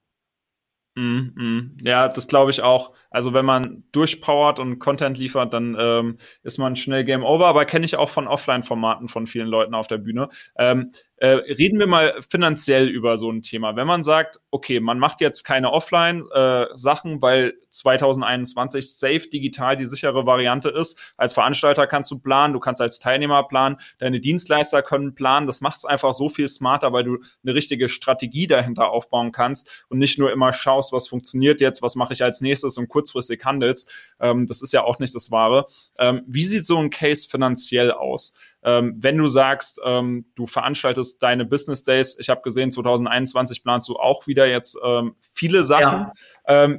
Mm, 0.96 1.32
mm. 1.36 1.78
Ja, 1.82 2.08
das 2.08 2.28
glaube 2.28 2.52
ich 2.52 2.62
auch. 2.62 2.94
Also 3.14 3.34
wenn 3.34 3.46
man 3.46 3.84
durchpowert 3.94 4.60
und 4.60 4.80
Content 4.80 5.18
liefert, 5.18 5.54
dann 5.54 5.78
ähm, 5.80 6.18
ist 6.42 6.58
man 6.58 6.76
schnell 6.76 7.06
Game 7.06 7.24
Over. 7.24 7.48
Aber 7.48 7.64
kenne 7.64 7.86
ich 7.86 7.96
auch 7.96 8.10
von 8.10 8.28
Offline-Formaten 8.28 9.08
von 9.08 9.28
vielen 9.28 9.48
Leuten 9.48 9.76
auf 9.76 9.88
der 9.88 10.00
Bühne. 10.00 10.30
Ähm, 10.58 10.92
äh, 11.24 11.28
reden 11.54 11.80
wir 11.80 11.88
mal 11.88 12.22
finanziell 12.30 12.90
über 12.90 13.18
so 13.18 13.32
ein 13.32 13.42
Thema. 13.42 13.78
Wenn 13.78 13.88
man 13.88 14.04
sagt, 14.04 14.42
okay, 14.52 14.82
man 14.82 15.00
macht 15.00 15.22
jetzt 15.22 15.44
keine 15.44 15.72
Offline-Sachen, 15.72 17.12
äh, 17.14 17.22
weil 17.22 17.54
2021 17.70 18.94
safe 18.94 19.30
digital 19.30 19.78
die 19.78 19.86
sichere 19.86 20.26
Variante 20.26 20.68
ist. 20.68 21.14
Als 21.16 21.32
Veranstalter 21.32 21.88
kannst 21.88 22.12
du 22.12 22.20
planen, 22.20 22.54
du 22.54 22.60
kannst 22.60 22.82
als 22.82 23.00
Teilnehmer 23.00 23.48
planen, 23.48 23.78
deine 24.00 24.20
Dienstleister 24.20 24.84
können 24.84 25.16
planen. 25.16 25.48
Das 25.48 25.62
macht 25.62 25.78
es 25.78 25.86
einfach 25.86 26.12
so 26.14 26.28
viel 26.28 26.50
smarter, 26.50 26.92
weil 26.92 27.06
du 27.06 27.20
eine 27.44 27.56
richtige 27.56 27.88
Strategie 27.88 28.48
dahinter 28.48 28.90
aufbauen 28.90 29.32
kannst 29.32 29.86
und 29.88 30.00
nicht 30.00 30.20
nur 30.20 30.30
immer 30.30 30.52
schaust, 30.52 30.92
was 30.92 31.08
funktioniert 31.08 31.62
jetzt, 31.62 31.82
was 31.82 31.96
mache 31.96 32.12
ich 32.12 32.24
als 32.24 32.42
nächstes 32.42 32.78
und 32.78 32.90
kurzfristig 33.04 33.44
handelst. 33.44 33.92
Ähm, 34.20 34.48
das 34.48 34.62
ist 34.62 34.74
ja 34.74 34.84
auch 34.84 35.00
nicht 35.00 35.14
das 35.14 35.32
Wahre. 35.32 35.68
Ähm, 36.00 36.24
wie 36.28 36.44
sieht 36.44 36.66
so 36.66 36.78
ein 36.78 36.90
Case 36.90 37.28
finanziell 37.30 37.92
aus? 37.92 38.34
Ähm, 38.64 38.96
wenn 38.98 39.18
du 39.18 39.28
sagst, 39.28 39.80
ähm, 39.84 40.26
du 40.36 40.48
veranstaltest 40.48 41.22
deine 41.22 41.46
Business 41.46 41.84
Days, 41.84 42.18
ich 42.20 42.30
habe 42.30 42.42
gesehen, 42.42 42.72
2021 42.72 43.64
planst 43.64 43.90
du 43.90 43.98
auch 43.98 44.28
wieder 44.28 44.48
jetzt 44.48 44.78
ähm, 44.84 45.16
viele 45.34 45.66
Sachen. 45.66 46.12
Ja. 46.48 46.74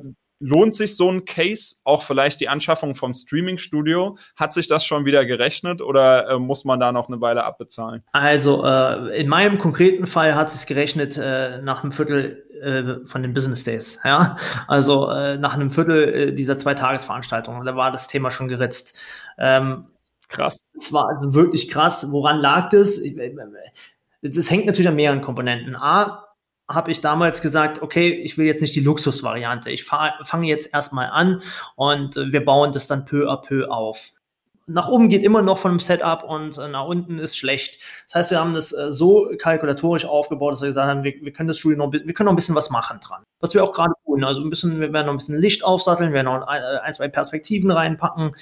Lohnt 0.46 0.76
sich 0.76 0.94
so 0.94 1.10
ein 1.10 1.24
Case, 1.24 1.76
auch 1.84 2.02
vielleicht 2.02 2.38
die 2.38 2.50
Anschaffung 2.50 2.94
vom 2.94 3.14
Streaming-Studio? 3.14 4.18
Hat 4.36 4.52
sich 4.52 4.66
das 4.66 4.84
schon 4.84 5.06
wieder 5.06 5.24
gerechnet 5.24 5.80
oder 5.80 6.28
äh, 6.28 6.38
muss 6.38 6.66
man 6.66 6.78
da 6.78 6.92
noch 6.92 7.08
eine 7.08 7.18
Weile 7.22 7.44
abbezahlen? 7.44 8.02
Also 8.12 8.62
äh, 8.62 9.18
in 9.18 9.28
meinem 9.28 9.56
konkreten 9.56 10.06
Fall 10.06 10.34
hat 10.34 10.48
es 10.48 10.58
sich 10.58 10.66
gerechnet 10.66 11.16
äh, 11.16 11.62
nach 11.62 11.82
einem 11.82 11.92
Viertel 11.92 12.44
äh, 12.60 13.06
von 13.06 13.22
den 13.22 13.32
Business 13.32 13.64
Days. 13.64 13.98
Ja? 14.04 14.36
Also 14.68 15.08
äh, 15.08 15.38
nach 15.38 15.54
einem 15.54 15.70
Viertel 15.70 16.14
äh, 16.14 16.32
dieser 16.34 16.58
zwei 16.58 16.74
Tagesveranstaltungen. 16.74 17.64
Da 17.64 17.74
war 17.74 17.90
das 17.90 18.06
Thema 18.06 18.30
schon 18.30 18.48
geritzt. 18.48 19.00
Ähm, 19.38 19.86
Krass. 20.28 20.62
Es 20.74 20.92
war 20.92 21.08
also 21.08 21.32
wirklich 21.32 21.68
krass. 21.68 22.10
Woran 22.10 22.38
lag 22.38 22.68
das? 22.68 23.00
Das 24.20 24.50
hängt 24.50 24.66
natürlich 24.66 24.88
an 24.88 24.96
mehreren 24.96 25.22
Komponenten. 25.22 25.74
A, 25.74 26.23
habe 26.68 26.90
ich 26.90 27.00
damals 27.00 27.42
gesagt, 27.42 27.82
okay, 27.82 28.10
ich 28.10 28.38
will 28.38 28.46
jetzt 28.46 28.62
nicht 28.62 28.74
die 28.74 28.80
Luxusvariante. 28.80 29.70
Ich 29.70 29.84
fange 29.84 30.46
jetzt 30.46 30.72
erstmal 30.72 31.10
an 31.10 31.42
und 31.76 32.16
wir 32.16 32.44
bauen 32.44 32.72
das 32.72 32.86
dann 32.86 33.04
peu 33.04 33.30
à 33.30 33.36
peu 33.36 33.68
auf 33.68 34.12
nach 34.66 34.88
oben 34.88 35.08
geht 35.08 35.22
immer 35.22 35.42
noch 35.42 35.58
von 35.58 35.72
dem 35.72 35.80
Setup 35.80 36.22
und 36.24 36.56
äh, 36.58 36.68
nach 36.68 36.86
unten 36.86 37.18
ist 37.18 37.36
schlecht. 37.36 37.82
Das 38.06 38.14
heißt, 38.14 38.30
wir 38.30 38.38
haben 38.38 38.54
das 38.54 38.72
äh, 38.72 38.92
so 38.92 39.30
kalkulatorisch 39.38 40.06
aufgebaut, 40.06 40.52
dass 40.52 40.62
wir 40.62 40.68
gesagt 40.68 40.88
haben, 40.88 41.04
wir, 41.04 41.14
wir 41.20 41.32
können 41.32 41.48
das 41.48 41.58
Studio 41.58 41.78
noch, 41.78 41.92
wir 41.92 42.00
können 42.14 42.26
noch 42.26 42.32
ein 42.32 42.36
bisschen 42.36 42.54
was 42.54 42.70
machen 42.70 42.98
dran. 43.00 43.22
Was 43.40 43.52
wir 43.52 43.62
auch 43.62 43.72
gerade 43.72 43.92
tun. 44.04 44.24
Also 44.24 44.42
ein 44.42 44.50
bisschen, 44.50 44.80
wir 44.80 44.92
werden 44.92 45.06
noch 45.06 45.12
ein 45.12 45.18
bisschen 45.18 45.38
Licht 45.38 45.64
aufsatteln, 45.64 46.10
wir 46.10 46.14
werden 46.14 46.26
noch 46.26 46.46
ein, 46.46 46.62
äh, 46.62 46.78
ein 46.78 46.94
zwei 46.94 47.08
Perspektiven 47.08 47.70
reinpacken. 47.70 48.34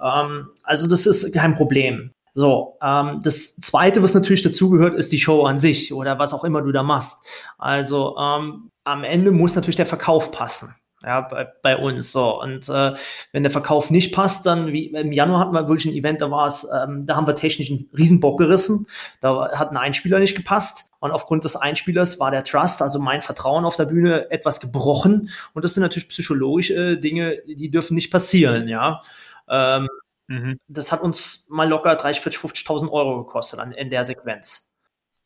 Ähm, 0.00 0.50
also 0.62 0.86
das 0.86 1.06
ist 1.06 1.32
kein 1.32 1.54
Problem. 1.54 2.12
So, 2.32 2.78
ähm, 2.82 3.20
das 3.22 3.56
zweite, 3.56 4.02
was 4.02 4.14
natürlich 4.14 4.42
dazugehört, 4.42 4.94
ist 4.94 5.12
die 5.12 5.18
Show 5.18 5.44
an 5.44 5.58
sich 5.58 5.92
oder 5.92 6.18
was 6.18 6.32
auch 6.32 6.44
immer 6.44 6.62
du 6.62 6.72
da 6.72 6.82
machst. 6.82 7.24
Also 7.58 8.16
ähm, 8.16 8.70
am 8.84 9.04
Ende 9.04 9.30
muss 9.30 9.54
natürlich 9.54 9.76
der 9.76 9.86
Verkauf 9.86 10.30
passen 10.30 10.74
ja, 11.02 11.22
bei, 11.22 11.48
bei 11.62 11.76
uns 11.76 12.12
so. 12.12 12.40
Und 12.40 12.68
äh, 12.68 12.94
wenn 13.32 13.42
der 13.42 13.50
Verkauf 13.50 13.90
nicht 13.90 14.14
passt, 14.14 14.44
dann 14.46 14.72
wie 14.72 14.86
im 14.86 15.12
Januar 15.12 15.40
hatten 15.40 15.52
wir 15.52 15.68
wirklich 15.68 15.86
ein 15.86 15.96
Event, 15.96 16.20
da 16.20 16.30
war 16.30 16.46
es, 16.46 16.66
ähm, 16.74 17.06
da 17.06 17.16
haben 17.16 17.26
wir 17.26 17.34
technisch 17.34 17.70
einen 17.70 17.88
Riesenbock 17.96 18.38
gerissen. 18.38 18.86
Da 19.20 19.50
hat 19.52 19.70
ein 19.70 19.76
Einspieler 19.76 20.18
nicht 20.18 20.36
gepasst. 20.36 20.84
Und 20.98 21.12
aufgrund 21.12 21.44
des 21.44 21.56
Einspielers 21.56 22.20
war 22.20 22.30
der 22.30 22.44
Trust, 22.44 22.82
also 22.82 22.98
mein 22.98 23.22
Vertrauen 23.22 23.64
auf 23.64 23.76
der 23.76 23.86
Bühne, 23.86 24.30
etwas 24.30 24.60
gebrochen. 24.60 25.30
Und 25.54 25.64
das 25.64 25.72
sind 25.72 25.82
natürlich 25.82 26.08
psychologische 26.08 26.74
äh, 26.74 26.96
Dinge, 26.98 27.38
die 27.46 27.70
dürfen 27.70 27.94
nicht 27.94 28.10
passieren, 28.10 28.68
ja. 28.68 29.00
Ähm, 29.48 29.88
mhm. 30.30 30.58
Das 30.68 30.92
hat 30.92 31.02
uns 31.02 31.46
mal 31.50 31.68
locker 31.68 31.94
30, 31.96 32.22
40, 32.22 32.40
50.000 32.40 32.90
Euro 32.90 33.24
gekostet 33.24 33.60
an, 33.60 33.72
in 33.72 33.90
der 33.90 34.04
Sequenz. 34.04 34.70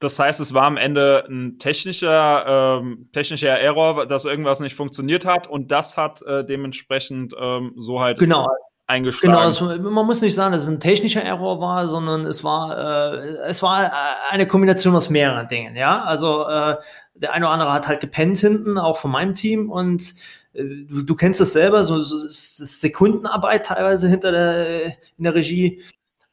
Das 0.01 0.19
heißt, 0.19 0.41
es 0.41 0.53
war 0.53 0.65
am 0.65 0.77
Ende 0.77 1.25
ein 1.29 1.59
technischer, 1.59 2.81
ähm, 2.81 3.09
technischer 3.13 3.59
Error, 3.59 4.07
dass 4.07 4.25
irgendwas 4.25 4.61
nicht 4.61 4.75
funktioniert 4.75 5.25
hat 5.25 5.47
und 5.47 5.71
das 5.71 5.97
hat 5.97 6.21
äh, 6.23 6.45
dementsprechend 6.45 7.35
ähm, 7.39 7.73
so 7.77 8.01
halt 8.01 8.19
genau. 8.19 8.49
eingeschlagen. 8.87 9.35
Genau, 9.35 9.45
also 9.45 9.67
man 9.67 10.07
muss 10.07 10.21
nicht 10.21 10.35
sagen, 10.35 10.53
dass 10.53 10.63
es 10.63 10.69
ein 10.69 10.81
technischer 10.81 11.23
Error 11.23 11.61
war, 11.61 11.87
sondern 11.87 12.27
es 12.27 12.43
war, 12.43 13.15
äh, 13.15 13.19
es 13.47 13.63
war 13.63 13.85
äh, 13.85 13.91
eine 14.31 14.47
Kombination 14.47 14.97
aus 14.97 15.11
mehreren 15.11 15.49
Dingen. 15.49 15.77
Ja, 15.77 16.03
also 16.03 16.47
äh, 16.49 16.77
der 17.15 17.33
eine 17.33 17.47
oder 17.47 17.53
andere 17.53 17.73
hat 17.73 17.89
halt 17.89 18.01
gepennt 18.01 18.39
hinten, 18.39 18.79
auch 18.79 18.97
von 18.97 19.11
meinem 19.11 19.35
Team 19.35 19.71
und 19.71 20.15
Du, 20.55 21.03
du, 21.03 21.15
kennst 21.17 21.41
es 21.41 21.53
selber, 21.53 21.85
so, 21.85 22.01
so 22.01 22.17
Sekundenarbeit 22.29 23.67
teilweise 23.67 24.09
hinter 24.09 24.31
der 24.31 24.87
in 24.87 25.25
der 25.25 25.35
Regie. 25.35 25.83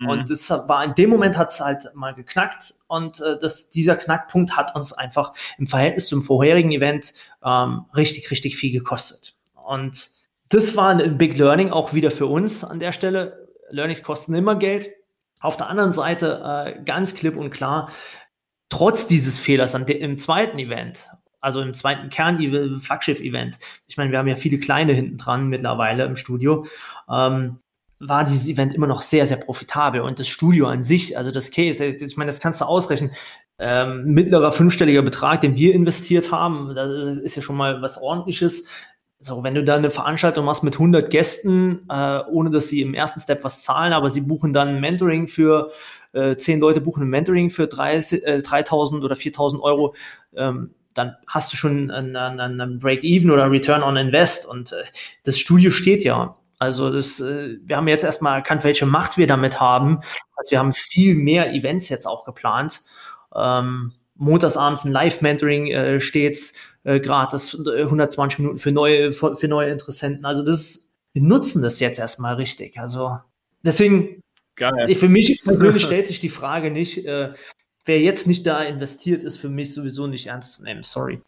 Mhm. 0.02 0.10
Und 0.10 0.30
das 0.30 0.50
war 0.50 0.84
in 0.84 0.94
dem 0.94 1.10
Moment 1.10 1.38
hat 1.38 1.50
es 1.50 1.60
halt 1.60 1.90
mal 1.94 2.14
geknackt 2.14 2.74
und 2.88 3.22
äh, 3.22 3.38
das, 3.40 3.70
dieser 3.70 3.96
Knackpunkt 3.96 4.58
hat 4.58 4.76
uns 4.76 4.94
einfach 4.94 5.34
im 5.58 5.68
Verhältnis 5.68 6.08
zum 6.08 6.24
vorherigen 6.24 6.72
Event 6.72 7.14
ähm, 7.44 7.86
richtig, 7.96 8.30
richtig 8.32 8.58
viel 8.58 8.72
gekostet. 8.72 9.36
Und 9.54 10.10
das 10.50 10.76
war 10.76 10.90
ein 10.90 11.18
Big 11.18 11.38
Learning 11.38 11.72
auch 11.72 11.94
wieder 11.94 12.12
für 12.12 12.26
uns 12.26 12.64
an 12.64 12.80
der 12.80 12.92
Stelle. 12.92 13.48
Learnings 13.70 14.04
kosten 14.04 14.34
immer 14.34 14.56
Geld. 14.56 14.92
Auf 15.40 15.56
der 15.56 15.70
anderen 15.70 15.92
Seite 15.92 16.42
äh, 16.78 16.84
ganz 16.84 17.16
klipp 17.16 17.38
und 17.38 17.52
klar, 17.52 17.90
trotz 18.70 19.08
dieses 19.08 19.38
Fehlers 19.38 19.76
an 19.76 19.88
im 19.88 20.18
zweiten 20.18 20.60
Event, 20.60 21.10
also 21.42 21.62
im 21.62 21.74
zweiten 21.74 22.10
Kern-Flaggschiff-Event, 22.10 23.58
ich 23.88 23.98
meine, 23.98 24.12
wir 24.12 24.20
haben 24.20 24.28
ja 24.28 24.36
viele 24.36 24.60
kleine 24.60 24.94
hinten 24.94 25.18
dran 25.18 25.48
mittlerweile 25.48 26.06
im 26.06 26.16
Studio, 26.16 26.66
ähm, 27.10 27.58
war 28.00 28.24
dieses 28.24 28.48
Event 28.48 28.74
immer 28.74 28.88
noch 28.88 29.02
sehr, 29.02 29.28
sehr 29.28 29.38
profitabel. 29.38 30.02
Und 30.02 30.20
das 30.20 30.28
Studio 30.28 30.68
an 30.68 30.84
sich, 30.84 31.18
also 31.18 31.32
das 31.32 31.52
Case, 31.52 31.84
ich 31.86 32.18
meine, 32.18 32.32
das 32.32 32.40
kannst 32.40 32.62
du 32.62 32.66
ausrechnen. 32.66 33.12
Ähm, 33.60 34.06
mittlerer 34.06 34.52
fünfstelliger 34.52 35.04
Betrag, 35.04 35.42
den 35.42 35.56
wir 35.56 35.76
investiert 35.76 36.32
haben, 36.32 36.74
das 36.74 37.18
ist 37.18 37.36
ja 37.36 37.44
schon 37.44 37.58
mal 37.58 37.82
was 37.84 38.02
ordentliches. 38.02 38.68
So, 39.20 39.44
wenn 39.44 39.54
du 39.54 39.64
da 39.64 39.76
eine 39.76 39.92
Veranstaltung 39.92 40.46
machst 40.46 40.64
mit 40.64 40.74
100 40.74 41.12
Gästen, 41.12 41.88
äh, 41.88 42.22
ohne 42.32 42.50
dass 42.50 42.70
sie 42.70 42.82
im 42.82 42.96
ersten 42.96 43.20
Step 43.20 43.44
was 43.44 43.62
zahlen, 43.62 43.94
aber 43.94 44.10
sie 44.10 44.22
buchen 44.22 44.52
dann 44.52 44.70
ein 44.70 44.82
Mentoring 44.82 45.28
für, 45.28 45.70
äh, 46.14 46.36
zehn 46.38 46.60
Leute 46.60 46.82
buchen 46.82 47.04
ein 47.04 47.10
Mentoring 47.10 47.52
für 47.52 47.68
3000 47.68 48.24
äh, 48.24 48.42
3000 48.42 49.04
oder 49.04 49.16
4000 49.16 49.62
Euro, 49.62 49.94
ähm, 50.36 50.74
dann 50.94 51.16
hast 51.28 51.54
du 51.54 51.58
schon 51.58 51.90
einen, 51.92 52.16
einen, 52.16 52.80
Break-Even 52.80 53.32
oder 53.32 53.50
Return 53.50 53.84
on 53.84 53.98
Invest 53.98 54.46
und 54.46 54.72
äh, 54.72 54.84
das 55.24 55.40
Studio 55.40 55.72
steht 55.72 56.04
ja. 56.04 56.38
Also 56.60 56.92
das, 56.92 57.20
äh, 57.20 57.58
wir 57.64 57.78
haben 57.78 57.88
jetzt 57.88 58.04
erstmal 58.04 58.38
erkannt, 58.38 58.64
welche 58.64 58.86
Macht 58.86 59.18
wir 59.18 59.28
damit 59.28 59.60
haben. 59.60 60.00
Also 60.36 60.52
wir 60.52 60.60
haben 60.60 60.74
viel 60.74 61.16
mehr 61.16 61.54
Events 61.54 61.90
jetzt 61.90 62.06
auch 62.06 62.24
geplant. 62.24 62.82
Ähm, 63.36 63.94
montagsabends 64.16 64.86
ein 64.86 64.92
Live-Mentoring 64.92 65.68
äh, 65.72 66.00
stets 66.00 66.54
äh, 66.84 67.00
gratis, 67.00 67.56
120 67.56 68.40
Minuten 68.40 68.60
für 68.60 68.72
neue, 68.72 69.12
für, 69.12 69.36
für 69.36 69.48
neue 69.48 69.72
Interessenten. 69.72 70.26
Also 70.26 70.46
das, 70.46 70.92
wir 71.14 71.22
nutzen 71.22 71.62
das 71.62 71.80
jetzt 71.80 72.00
erstmal 72.00 72.36
richtig. 72.36 72.78
Also 72.80 73.18
deswegen, 73.64 74.22
Geil. 74.56 74.94
für 74.96 75.10
mich 75.10 75.42
persönlich 75.46 75.84
stellt 75.84 76.08
sich 76.08 76.20
die 76.20 76.30
Frage 76.30 76.70
nicht, 76.70 77.06
äh, 77.06 77.34
wer 77.86 78.00
jetzt 78.00 78.28
nicht 78.28 78.46
da 78.46 78.64
investiert, 78.64 79.24
ist 79.24 79.38
für 79.38 79.50
mich 79.50 79.74
sowieso 79.74 80.08
nicht 80.08 80.28
ernst 80.28 80.54
zu 80.54 80.64
nehmen. 80.64 80.84
Sorry. 80.84 81.22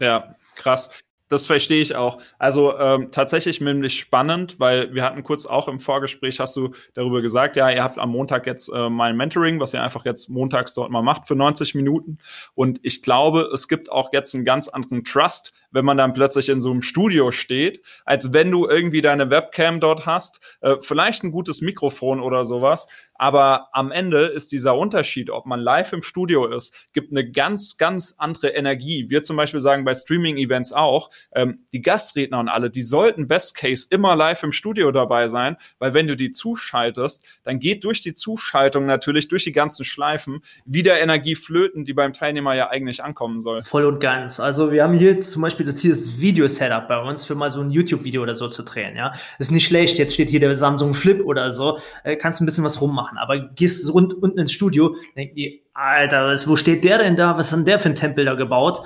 Ja, 0.00 0.36
krass 0.56 0.90
das 1.32 1.46
verstehe 1.46 1.80
ich 1.80 1.96
auch. 1.96 2.20
Also 2.38 2.78
ähm, 2.78 3.10
tatsächlich 3.10 3.60
nämlich 3.60 3.98
spannend, 3.98 4.60
weil 4.60 4.94
wir 4.94 5.02
hatten 5.02 5.22
kurz 5.22 5.46
auch 5.46 5.66
im 5.66 5.80
Vorgespräch, 5.80 6.38
hast 6.40 6.54
du 6.56 6.72
darüber 6.92 7.22
gesagt, 7.22 7.56
ja, 7.56 7.70
ihr 7.70 7.82
habt 7.82 7.98
am 7.98 8.10
Montag 8.10 8.46
jetzt 8.46 8.68
äh, 8.68 8.90
mein 8.90 9.16
Mentoring, 9.16 9.58
was 9.58 9.72
ihr 9.72 9.82
einfach 9.82 10.04
jetzt 10.04 10.28
montags 10.28 10.74
dort 10.74 10.90
mal 10.90 11.00
macht 11.00 11.26
für 11.26 11.34
90 11.34 11.74
Minuten. 11.74 12.18
Und 12.54 12.80
ich 12.82 13.00
glaube, 13.00 13.50
es 13.54 13.66
gibt 13.66 13.90
auch 13.90 14.12
jetzt 14.12 14.34
einen 14.34 14.44
ganz 14.44 14.68
anderen 14.68 15.04
Trust, 15.04 15.54
wenn 15.72 15.84
man 15.84 15.96
dann 15.96 16.14
plötzlich 16.14 16.48
in 16.48 16.60
so 16.60 16.70
einem 16.70 16.82
Studio 16.82 17.32
steht, 17.32 17.82
als 18.04 18.32
wenn 18.32 18.50
du 18.50 18.68
irgendwie 18.68 19.02
deine 19.02 19.30
Webcam 19.30 19.80
dort 19.80 20.06
hast, 20.06 20.40
äh, 20.60 20.76
vielleicht 20.80 21.24
ein 21.24 21.32
gutes 21.32 21.60
Mikrofon 21.62 22.20
oder 22.20 22.44
sowas, 22.44 22.86
aber 23.22 23.68
am 23.70 23.92
Ende 23.92 24.26
ist 24.26 24.50
dieser 24.50 24.76
Unterschied, 24.76 25.30
ob 25.30 25.46
man 25.46 25.60
live 25.60 25.92
im 25.92 26.02
Studio 26.02 26.44
ist, 26.46 26.74
gibt 26.92 27.12
eine 27.12 27.30
ganz, 27.30 27.76
ganz 27.76 28.16
andere 28.18 28.48
Energie. 28.48 29.10
Wir 29.10 29.22
zum 29.22 29.36
Beispiel 29.36 29.60
sagen 29.60 29.84
bei 29.84 29.94
Streaming-Events 29.94 30.72
auch, 30.72 31.08
ähm, 31.32 31.60
die 31.72 31.82
Gastredner 31.82 32.40
und 32.40 32.48
alle, 32.48 32.68
die 32.68 32.82
sollten 32.82 33.28
Best 33.28 33.54
Case 33.54 33.86
immer 33.90 34.16
live 34.16 34.42
im 34.42 34.50
Studio 34.50 34.90
dabei 34.90 35.28
sein, 35.28 35.56
weil 35.78 35.94
wenn 35.94 36.08
du 36.08 36.16
die 36.16 36.32
zuschaltest, 36.32 37.24
dann 37.44 37.60
geht 37.60 37.84
durch 37.84 38.02
die 38.02 38.14
Zuschaltung 38.14 38.86
natürlich, 38.86 39.28
durch 39.28 39.44
die 39.44 39.52
ganzen 39.52 39.84
Schleifen, 39.84 40.40
wieder 40.64 40.98
Energie 40.98 41.36
flöten, 41.36 41.84
die 41.84 41.92
beim 41.92 42.14
Teilnehmer 42.14 42.56
ja 42.56 42.70
eigentlich 42.70 43.04
ankommen 43.04 43.40
soll. 43.40 43.62
Voll 43.62 43.84
und 43.84 44.00
ganz. 44.00 44.40
Also 44.40 44.72
wir 44.72 44.82
haben 44.82 44.98
hier 44.98 45.12
jetzt 45.12 45.30
zum 45.30 45.42
Beispiel 45.42 45.61
das 45.64 45.80
hier 45.80 45.92
ist 45.92 46.20
Video-Setup 46.20 46.88
bei 46.88 47.00
uns, 47.00 47.24
für 47.24 47.34
mal 47.34 47.50
so 47.50 47.60
ein 47.60 47.70
YouTube-Video 47.70 48.22
oder 48.22 48.34
so 48.34 48.48
zu 48.48 48.62
drehen, 48.62 48.96
ja. 48.96 49.12
ist 49.38 49.50
nicht 49.50 49.66
schlecht, 49.66 49.98
jetzt 49.98 50.14
steht 50.14 50.30
hier 50.30 50.40
der 50.40 50.56
Samsung 50.56 50.94
Flip 50.94 51.22
oder 51.24 51.50
so, 51.50 51.78
äh, 52.04 52.16
kannst 52.16 52.40
ein 52.40 52.46
bisschen 52.46 52.64
was 52.64 52.80
rummachen 52.80 53.02
machen. 53.02 53.18
Aber 53.18 53.38
gehst 53.38 53.92
rund 53.92 54.14
unten 54.14 54.38
ins 54.38 54.52
Studio, 54.52 54.96
denken 55.16 55.34
die, 55.34 55.62
Alter, 55.74 56.28
was, 56.28 56.46
wo 56.48 56.56
steht 56.56 56.84
der 56.84 56.98
denn 56.98 57.16
da? 57.16 57.36
Was 57.36 57.46
ist 57.46 57.52
denn 57.52 57.64
der 57.64 57.78
für 57.78 57.88
ein 57.88 57.94
Tempel 57.94 58.24
da 58.24 58.34
gebaut? 58.34 58.82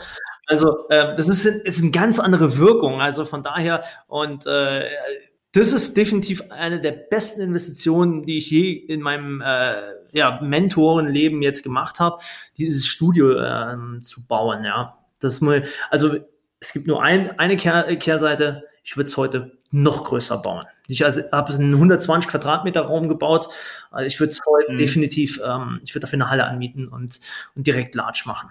Also 0.47 0.89
äh, 0.89 1.15
das 1.17 1.29
ist, 1.29 1.45
ist 1.45 1.83
eine 1.83 1.91
ganz 1.91 2.19
andere 2.19 2.57
Wirkung. 2.59 3.01
Also 3.01 3.25
von 3.25 3.43
daher 3.43 3.83
und 4.07 4.47
äh, 4.47 4.85
das 5.53 5.73
ist 5.73 5.97
definitiv 5.97 6.43
eine 6.51 6.81
der 6.81 6.93
besten 6.93 7.41
Investitionen, 7.41 8.25
die 8.25 8.39
ich 8.39 8.51
je 8.51 8.73
in 8.73 9.01
meinem 9.01 9.41
äh, 9.41 9.81
ja, 10.12 10.41
Mentorenleben 10.43 11.43
jetzt 11.43 11.62
gemacht 11.62 11.99
habe, 11.99 12.23
dieses 12.59 12.87
Studio 12.87 13.41
ähm, 13.41 14.01
zu 14.03 14.27
bauen. 14.27 14.65
Ja, 14.65 14.99
das 15.19 15.41
mal, 15.41 15.65
also 15.91 16.17
es 16.61 16.73
gibt 16.73 16.87
nur 16.87 17.03
ein, 17.03 17.38
eine 17.38 17.57
Kehr, 17.57 17.97
Kehrseite. 17.97 18.64
Ich 18.83 18.97
würde 18.97 19.09
es 19.09 19.16
heute 19.16 19.59
noch 19.71 20.05
größer 20.05 20.38
bauen. 20.38 20.64
Ich 20.88 21.05
also, 21.05 21.23
habe 21.33 21.53
einen 21.53 21.75
120 21.75 22.31
Quadratmeter 22.31 22.83
Raum 22.83 23.09
gebaut. 23.09 23.49
Also 23.90 24.07
ich 24.07 24.21
würde 24.21 24.33
es 24.33 24.40
heute 24.49 24.73
mhm. 24.73 24.79
definitiv, 24.79 25.40
ähm, 25.45 25.81
ich 25.85 25.95
würde 25.95 26.07
dafür 26.07 26.19
eine 26.19 26.31
Halle 26.31 26.45
anmieten 26.45 26.88
und, 26.88 27.21
und 27.55 27.66
direkt 27.66 27.95
large 27.95 28.23
machen. 28.27 28.51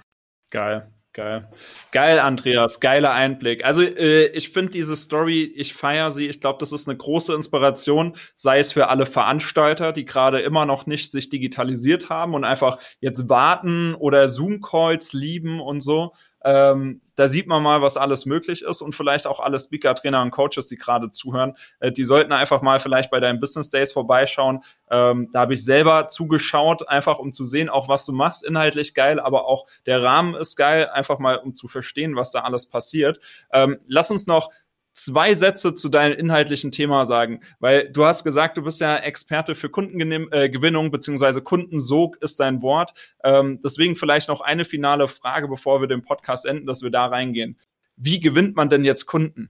Geil. 0.51 0.87
Geil. 1.15 1.47
Geil, 1.93 2.19
Andreas. 2.19 2.81
Geiler 2.81 3.13
Einblick. 3.13 3.63
Also 3.63 3.81
äh, 3.81 4.25
ich 4.27 4.49
finde 4.49 4.71
diese 4.71 4.97
Story, 4.97 5.43
ich 5.43 5.73
feiere 5.73 6.11
sie. 6.11 6.27
Ich 6.27 6.41
glaube, 6.41 6.59
das 6.59 6.73
ist 6.73 6.89
eine 6.89 6.97
große 6.97 7.33
Inspiration, 7.33 8.17
sei 8.35 8.59
es 8.59 8.73
für 8.73 8.89
alle 8.89 9.05
Veranstalter, 9.05 9.93
die 9.93 10.03
gerade 10.03 10.41
immer 10.41 10.65
noch 10.65 10.87
nicht 10.87 11.11
sich 11.11 11.29
digitalisiert 11.29 12.09
haben 12.09 12.33
und 12.33 12.43
einfach 12.43 12.79
jetzt 12.99 13.29
warten 13.29 13.95
oder 13.95 14.27
Zoom-Calls 14.27 15.13
lieben 15.13 15.61
und 15.61 15.79
so. 15.79 16.11
Ähm, 16.45 17.01
da 17.15 17.27
sieht 17.27 17.47
man 17.47 17.63
mal, 17.63 17.81
was 17.81 17.97
alles 17.97 18.27
möglich 18.27 18.62
ist 18.62 18.81
und 18.81 18.93
vielleicht 18.93 19.25
auch 19.25 19.39
alle 19.39 19.60
Speaker, 19.60 19.95
Trainer 19.95 20.21
und 20.21 20.29
Coaches, 20.29 20.67
die 20.67 20.75
gerade 20.75 21.10
zuhören, 21.10 21.58
äh, 21.79 21.91
die 21.91 22.03
sollten 22.03 22.31
einfach 22.31 22.62
mal 22.62 22.79
vielleicht 22.79 23.10
bei 23.10 23.19
deinen 23.19 23.39
Business 23.39 23.71
Days 23.71 23.91
vorbeischauen. 23.91 24.63
Ähm, 24.91 25.29
da 25.34 25.39
habe 25.41 25.55
ich 25.55 25.63
selber 25.63 26.10
zugeschaut, 26.10 26.88
einfach 26.88 27.17
um 27.17 27.34
zu 27.34 27.47
sehen, 27.47 27.67
auch 27.67 27.89
was 27.89 28.05
du 28.05 28.13
machst, 28.13 28.45
inhaltlich 28.45 28.93
geil, 28.93 29.19
aber 29.19 29.45
auch 29.47 29.65
der 29.88 30.03
Rahmen 30.03 30.36
ist 30.36 30.55
geil, 30.55 30.88
einfach 30.88 31.17
mal 31.17 31.38
um 31.38 31.55
zu 31.55 31.67
verstehen, 31.67 32.15
was 32.15 32.31
da 32.31 32.41
alles 32.41 32.67
passiert. 32.67 33.19
Ähm, 33.51 33.79
lass 33.88 34.12
uns 34.12 34.27
noch 34.27 34.51
zwei 34.95 35.36
Sätze 35.36 35.75
zu 35.75 35.89
deinem 35.89 36.17
inhaltlichen 36.17 36.71
Thema 36.71 37.05
sagen, 37.05 37.41
weil 37.60 37.91
du 37.91 38.05
hast 38.05 38.23
gesagt, 38.23 38.58
du 38.58 38.63
bist 38.63 38.79
ja 38.79 38.95
Experte 38.95 39.53
für 39.53 39.69
Kundengewinnung 39.69 40.88
äh, 40.88 40.89
beziehungsweise 40.89 41.41
Kundensog 41.41 42.17
ist 42.21 42.39
dein 42.39 42.62
Wort. 42.62 42.93
Ähm, 43.23 43.60
deswegen 43.63 43.95
vielleicht 43.95 44.29
noch 44.29 44.41
eine 44.41 44.65
finale 44.65 45.08
Frage, 45.08 45.47
bevor 45.47 45.81
wir 45.81 45.88
den 45.88 46.01
Podcast 46.01 46.45
enden, 46.45 46.65
dass 46.65 46.81
wir 46.81 46.91
da 46.91 47.05
reingehen. 47.05 47.60
Wie 47.97 48.19
gewinnt 48.19 48.55
man 48.55 48.69
denn 48.69 48.84
jetzt 48.84 49.05
Kunden? 49.05 49.49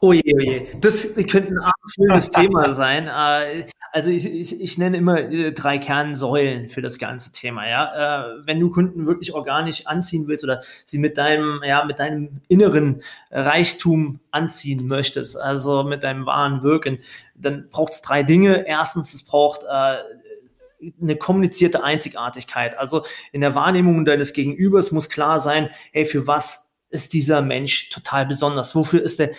Oh 0.00 0.12
je, 0.12 0.22
oh 0.32 0.38
je. 0.38 0.66
Das 0.80 1.12
könnte 1.14 1.50
ein 1.50 1.58
abendfüllendes 1.58 2.30
Thema 2.30 2.72
sein. 2.72 3.08
Äh, 3.08 3.66
also 3.90 4.10
ich, 4.10 4.26
ich, 4.26 4.60
ich 4.60 4.78
nenne 4.78 4.96
immer 4.96 5.18
äh, 5.18 5.52
drei 5.52 5.78
Kernsäulen 5.78 6.68
für 6.68 6.82
das 6.82 6.98
ganze 6.98 7.32
Thema. 7.32 7.68
Ja, 7.68 8.28
äh, 8.28 8.46
wenn 8.46 8.60
du 8.60 8.70
Kunden 8.70 9.06
wirklich 9.06 9.34
organisch 9.34 9.88
anziehen 9.88 10.28
willst 10.28 10.44
oder 10.44 10.60
sie 10.86 10.98
mit 10.98 11.18
deinem, 11.18 11.62
ja, 11.64 11.84
mit 11.84 11.98
deinem 11.98 12.40
inneren 12.46 13.02
Reichtum 13.32 14.20
anziehen 14.30 14.86
möchtest, 14.86 15.36
also 15.36 15.82
mit 15.82 16.04
deinem 16.04 16.26
wahren 16.26 16.62
Wirken, 16.62 16.98
dann 17.34 17.68
braucht 17.68 17.94
es 17.94 18.02
drei 18.02 18.22
Dinge. 18.22 18.68
Erstens, 18.68 19.14
es 19.14 19.24
braucht 19.24 19.64
eine 19.66 21.16
kommunizierte 21.16 21.82
Einzigartigkeit. 21.82 22.78
Also 22.78 23.04
in 23.32 23.40
der 23.40 23.56
Wahrnehmung 23.56 24.04
deines 24.04 24.32
Gegenübers 24.32 24.92
muss 24.92 25.08
klar 25.08 25.40
sein, 25.40 25.70
hey, 25.90 26.06
für 26.06 26.28
was 26.28 26.68
ist 26.90 27.12
dieser 27.12 27.42
Mensch 27.42 27.90
total 27.90 28.26
besonders? 28.26 28.74
Wofür 28.74 29.02
ist 29.02 29.20
er 29.20 29.30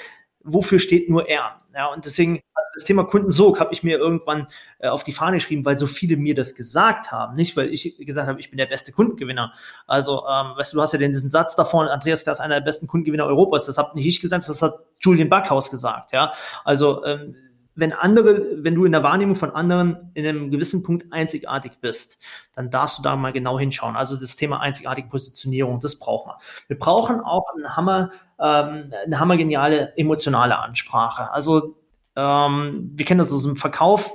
wofür 0.43 0.79
steht 0.79 1.09
nur 1.09 1.27
er? 1.27 1.57
Ja, 1.73 1.87
und 1.87 2.05
deswegen, 2.05 2.41
also 2.53 2.67
das 2.73 2.83
Thema 2.83 3.03
Kundensog 3.03 3.59
habe 3.59 3.73
ich 3.73 3.83
mir 3.83 3.97
irgendwann 3.97 4.47
äh, 4.79 4.87
auf 4.87 5.03
die 5.03 5.11
Fahne 5.11 5.37
geschrieben, 5.37 5.65
weil 5.65 5.77
so 5.77 5.87
viele 5.87 6.17
mir 6.17 6.35
das 6.35 6.55
gesagt 6.55 7.11
haben. 7.11 7.35
Nicht, 7.35 7.55
weil 7.57 7.69
ich 7.69 7.97
gesagt 7.97 8.27
habe, 8.27 8.39
ich 8.39 8.49
bin 8.49 8.57
der 8.57 8.65
beste 8.65 8.91
Kundengewinner. 8.91 9.53
Also, 9.87 10.25
ähm, 10.27 10.53
weißt 10.55 10.73
du, 10.73 10.77
du 10.77 10.81
hast 10.81 10.93
ja 10.93 10.99
diesen 10.99 11.29
Satz 11.29 11.55
davon, 11.55 11.87
Andreas, 11.87 12.23
der 12.23 12.33
ist 12.33 12.39
einer 12.39 12.55
der 12.55 12.65
besten 12.65 12.87
Kundengewinner 12.87 13.25
Europas. 13.25 13.65
Das 13.65 13.77
habe 13.77 13.95
nicht 13.95 14.07
ich 14.07 14.21
gesagt, 14.21 14.47
das 14.47 14.61
hat 14.61 14.79
Julian 14.99 15.29
Backhaus 15.29 15.69
gesagt. 15.69 16.11
Ja, 16.11 16.33
also, 16.63 17.03
ähm, 17.05 17.35
wenn 17.79 17.93
andere, 17.93 18.63
wenn 18.63 18.75
du 18.75 18.85
in 18.85 18.91
der 18.91 19.03
Wahrnehmung 19.03 19.35
von 19.35 19.51
anderen 19.51 20.11
in 20.13 20.25
einem 20.25 20.51
gewissen 20.51 20.83
Punkt 20.83 21.11
einzigartig 21.11 21.73
bist, 21.81 22.19
dann 22.53 22.69
darfst 22.69 22.97
du 22.97 23.01
da 23.01 23.15
mal 23.15 23.31
genau 23.31 23.57
hinschauen. 23.57 23.95
Also 23.95 24.15
das 24.15 24.35
Thema 24.35 24.59
einzigartige 24.59 25.07
Positionierung, 25.07 25.79
das 25.79 25.97
brauchen 25.97 26.29
wir. 26.29 26.37
Wir 26.67 26.79
brauchen 26.79 27.21
auch 27.21 27.45
einen 27.55 27.75
Hammer, 27.75 28.11
ähm, 28.39 28.91
eine 29.05 29.19
hammergeniale 29.19 29.93
emotionale 29.97 30.59
Ansprache. 30.59 31.31
Also 31.31 31.77
ähm, 32.15 32.91
wir 32.93 33.05
kennen 33.05 33.19
das 33.19 33.31
aus 33.31 33.43
dem 33.43 33.55
Verkauf. 33.55 34.11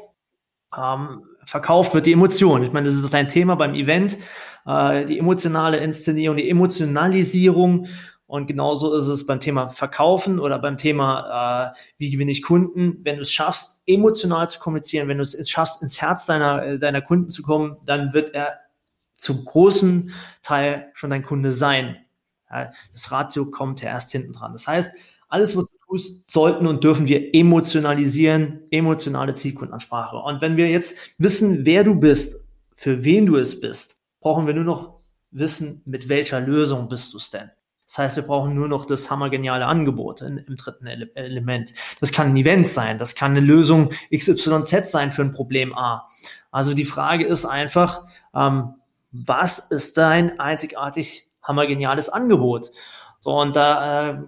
Ähm, 0.76 1.22
verkauft 1.44 1.94
wird 1.94 2.06
die 2.06 2.12
Emotion. 2.12 2.62
Ich 2.62 2.72
meine, 2.72 2.86
das 2.86 2.94
ist 2.94 3.14
ein 3.14 3.28
Thema 3.28 3.54
beim 3.54 3.74
Event, 3.74 4.18
äh, 4.66 5.04
die 5.04 5.18
emotionale 5.18 5.78
Inszenierung, 5.78 6.36
die 6.36 6.50
Emotionalisierung 6.50 7.86
und 8.26 8.46
genauso 8.46 8.94
ist 8.94 9.06
es 9.06 9.26
beim 9.26 9.40
Thema 9.40 9.68
Verkaufen 9.68 10.40
oder 10.40 10.58
beim 10.58 10.78
Thema, 10.78 11.72
äh, 11.72 11.76
wie 11.98 12.10
gewinne 12.10 12.32
ich 12.32 12.42
Kunden. 12.42 13.00
Wenn 13.02 13.16
du 13.16 13.22
es 13.22 13.30
schaffst, 13.30 13.80
emotional 13.86 14.48
zu 14.48 14.58
kommunizieren, 14.58 15.08
wenn 15.08 15.18
du 15.18 15.22
es 15.22 15.50
schaffst, 15.50 15.82
ins 15.82 16.00
Herz 16.00 16.24
deiner, 16.24 16.78
deiner 16.78 17.02
Kunden 17.02 17.28
zu 17.28 17.42
kommen, 17.42 17.76
dann 17.84 18.14
wird 18.14 18.34
er 18.34 18.60
zum 19.14 19.44
großen 19.44 20.12
Teil 20.42 20.90
schon 20.94 21.10
dein 21.10 21.22
Kunde 21.22 21.52
sein. 21.52 21.96
Das 22.92 23.10
Ratio 23.10 23.50
kommt 23.50 23.82
ja 23.82 23.90
erst 23.90 24.12
hinten 24.12 24.32
dran. 24.32 24.52
Das 24.52 24.66
heißt, 24.66 24.94
alles, 25.28 25.56
was 25.56 25.66
du 25.66 25.76
tust, 25.86 26.30
sollten 26.30 26.66
und 26.66 26.82
dürfen 26.82 27.06
wir 27.06 27.34
emotionalisieren, 27.34 28.62
emotionale 28.70 29.34
Zielkundenansprache. 29.34 30.16
Und 30.16 30.40
wenn 30.40 30.56
wir 30.56 30.68
jetzt 30.68 31.14
wissen, 31.18 31.66
wer 31.66 31.84
du 31.84 31.94
bist, 31.94 32.44
für 32.74 33.04
wen 33.04 33.26
du 33.26 33.36
es 33.36 33.60
bist, 33.60 33.98
brauchen 34.20 34.46
wir 34.46 34.54
nur 34.54 34.64
noch 34.64 35.00
wissen, 35.30 35.82
mit 35.84 36.08
welcher 36.08 36.40
Lösung 36.40 36.88
bist 36.88 37.12
du 37.12 37.18
es 37.18 37.30
denn. 37.30 37.50
Das 37.86 37.98
heißt, 37.98 38.16
wir 38.16 38.22
brauchen 38.24 38.54
nur 38.54 38.68
noch 38.68 38.86
das 38.86 39.10
hammergeniale 39.10 39.66
Angebot 39.66 40.22
in, 40.22 40.38
im 40.38 40.56
dritten 40.56 40.86
Ele 40.86 41.10
Element. 41.14 41.74
Das 42.00 42.12
kann 42.12 42.28
ein 42.28 42.36
Event 42.36 42.68
sein, 42.68 42.98
das 42.98 43.14
kann 43.14 43.32
eine 43.32 43.40
Lösung 43.40 43.90
XYZ 44.14 44.90
sein 44.90 45.12
für 45.12 45.22
ein 45.22 45.32
Problem 45.32 45.76
A. 45.76 46.08
Also 46.50 46.72
die 46.74 46.84
Frage 46.84 47.26
ist 47.26 47.44
einfach, 47.44 48.06
ähm, 48.34 48.74
was 49.12 49.58
ist 49.58 49.96
dein 49.96 50.40
einzigartig 50.40 51.30
hammergeniales 51.42 52.08
Angebot? 52.08 52.70
So, 53.20 53.30
und 53.30 53.54
da 53.54 54.10
äh, 54.10 54.18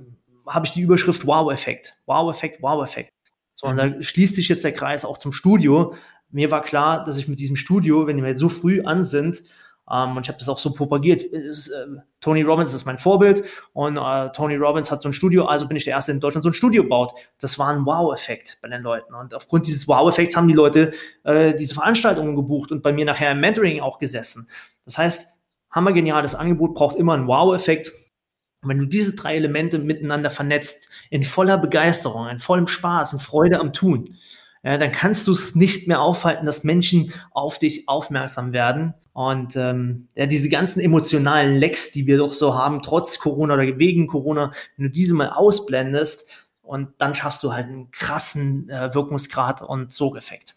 habe 0.46 0.66
ich 0.66 0.72
die 0.72 0.80
Überschrift 0.80 1.26
Wow-Effekt. 1.26 1.96
Wow-Effekt, 2.06 2.62
Wow-Effekt. 2.62 3.10
So, 3.54 3.66
und 3.66 3.78
da 3.78 3.86
mhm. 3.86 4.02
schließt 4.02 4.36
sich 4.36 4.48
jetzt 4.48 4.64
der 4.64 4.72
Kreis 4.72 5.04
auch 5.04 5.18
zum 5.18 5.32
Studio. 5.32 5.94
Mir 6.30 6.50
war 6.50 6.62
klar, 6.62 7.04
dass 7.04 7.16
ich 7.16 7.26
mit 7.26 7.38
diesem 7.38 7.56
Studio, 7.56 8.06
wenn 8.06 8.22
wir 8.22 8.28
jetzt 8.28 8.40
so 8.40 8.48
früh 8.48 8.82
an 8.82 9.02
sind, 9.02 9.42
ähm, 9.90 10.16
und 10.16 10.24
ich 10.24 10.28
habe 10.28 10.38
das 10.38 10.48
auch 10.48 10.58
so 10.58 10.72
propagiert. 10.72 11.22
Ist, 11.22 11.68
äh, 11.68 11.86
Tony 12.20 12.42
Robbins 12.42 12.74
ist 12.74 12.84
mein 12.84 12.98
Vorbild 12.98 13.44
und 13.72 13.96
äh, 13.96 14.30
Tony 14.32 14.56
Robbins 14.56 14.90
hat 14.90 15.00
so 15.00 15.08
ein 15.08 15.12
Studio, 15.12 15.46
also 15.46 15.68
bin 15.68 15.76
ich 15.76 15.84
der 15.84 15.94
Erste 15.94 16.12
in 16.12 16.20
Deutschland, 16.20 16.42
so 16.42 16.50
ein 16.50 16.54
Studio 16.54 16.84
baut. 16.84 17.12
Das 17.38 17.58
war 17.58 17.68
ein 17.68 17.86
Wow-Effekt 17.86 18.58
bei 18.62 18.68
den 18.68 18.82
Leuten. 18.82 19.14
Und 19.14 19.34
aufgrund 19.34 19.66
dieses 19.66 19.86
Wow-Effekts 19.86 20.36
haben 20.36 20.48
die 20.48 20.54
Leute 20.54 20.92
äh, 21.24 21.54
diese 21.54 21.74
Veranstaltungen 21.74 22.34
gebucht 22.34 22.72
und 22.72 22.82
bei 22.82 22.92
mir 22.92 23.04
nachher 23.04 23.32
im 23.32 23.40
Mentoring 23.40 23.80
auch 23.80 23.98
gesessen. 23.98 24.48
Das 24.84 24.98
heißt, 24.98 25.28
hammergeniales 25.70 26.34
Angebot 26.34 26.74
braucht 26.74 26.96
immer 26.96 27.14
einen 27.14 27.28
Wow-Effekt. 27.28 27.92
Und 28.62 28.70
wenn 28.70 28.78
du 28.78 28.86
diese 28.86 29.14
drei 29.14 29.36
Elemente 29.36 29.78
miteinander 29.78 30.30
vernetzt, 30.30 30.88
in 31.10 31.22
voller 31.22 31.58
Begeisterung, 31.58 32.28
in 32.28 32.40
vollem 32.40 32.66
Spaß, 32.66 33.12
in 33.12 33.20
Freude 33.20 33.60
am 33.60 33.72
Tun, 33.72 34.16
ja, 34.66 34.78
dann 34.78 34.90
kannst 34.90 35.28
du 35.28 35.32
es 35.32 35.54
nicht 35.54 35.86
mehr 35.86 36.00
aufhalten, 36.00 36.44
dass 36.44 36.64
Menschen 36.64 37.12
auf 37.30 37.60
dich 37.60 37.88
aufmerksam 37.88 38.52
werden. 38.52 38.94
Und 39.12 39.54
ähm, 39.54 40.08
ja, 40.16 40.26
diese 40.26 40.48
ganzen 40.48 40.80
emotionalen 40.80 41.54
Lecks, 41.54 41.92
die 41.92 42.08
wir 42.08 42.18
doch 42.18 42.32
so 42.32 42.56
haben, 42.56 42.82
trotz 42.82 43.20
Corona 43.20 43.54
oder 43.54 43.78
wegen 43.78 44.08
Corona, 44.08 44.50
wenn 44.76 44.86
du 44.86 44.90
diese 44.90 45.14
mal 45.14 45.30
ausblendest, 45.30 46.28
und 46.62 46.88
dann 46.98 47.14
schaffst 47.14 47.44
du 47.44 47.52
halt 47.52 47.66
einen 47.66 47.92
krassen 47.92 48.68
äh, 48.68 48.92
Wirkungsgrad 48.92 49.62
und 49.62 49.92
Sogeffekt. 49.92 50.56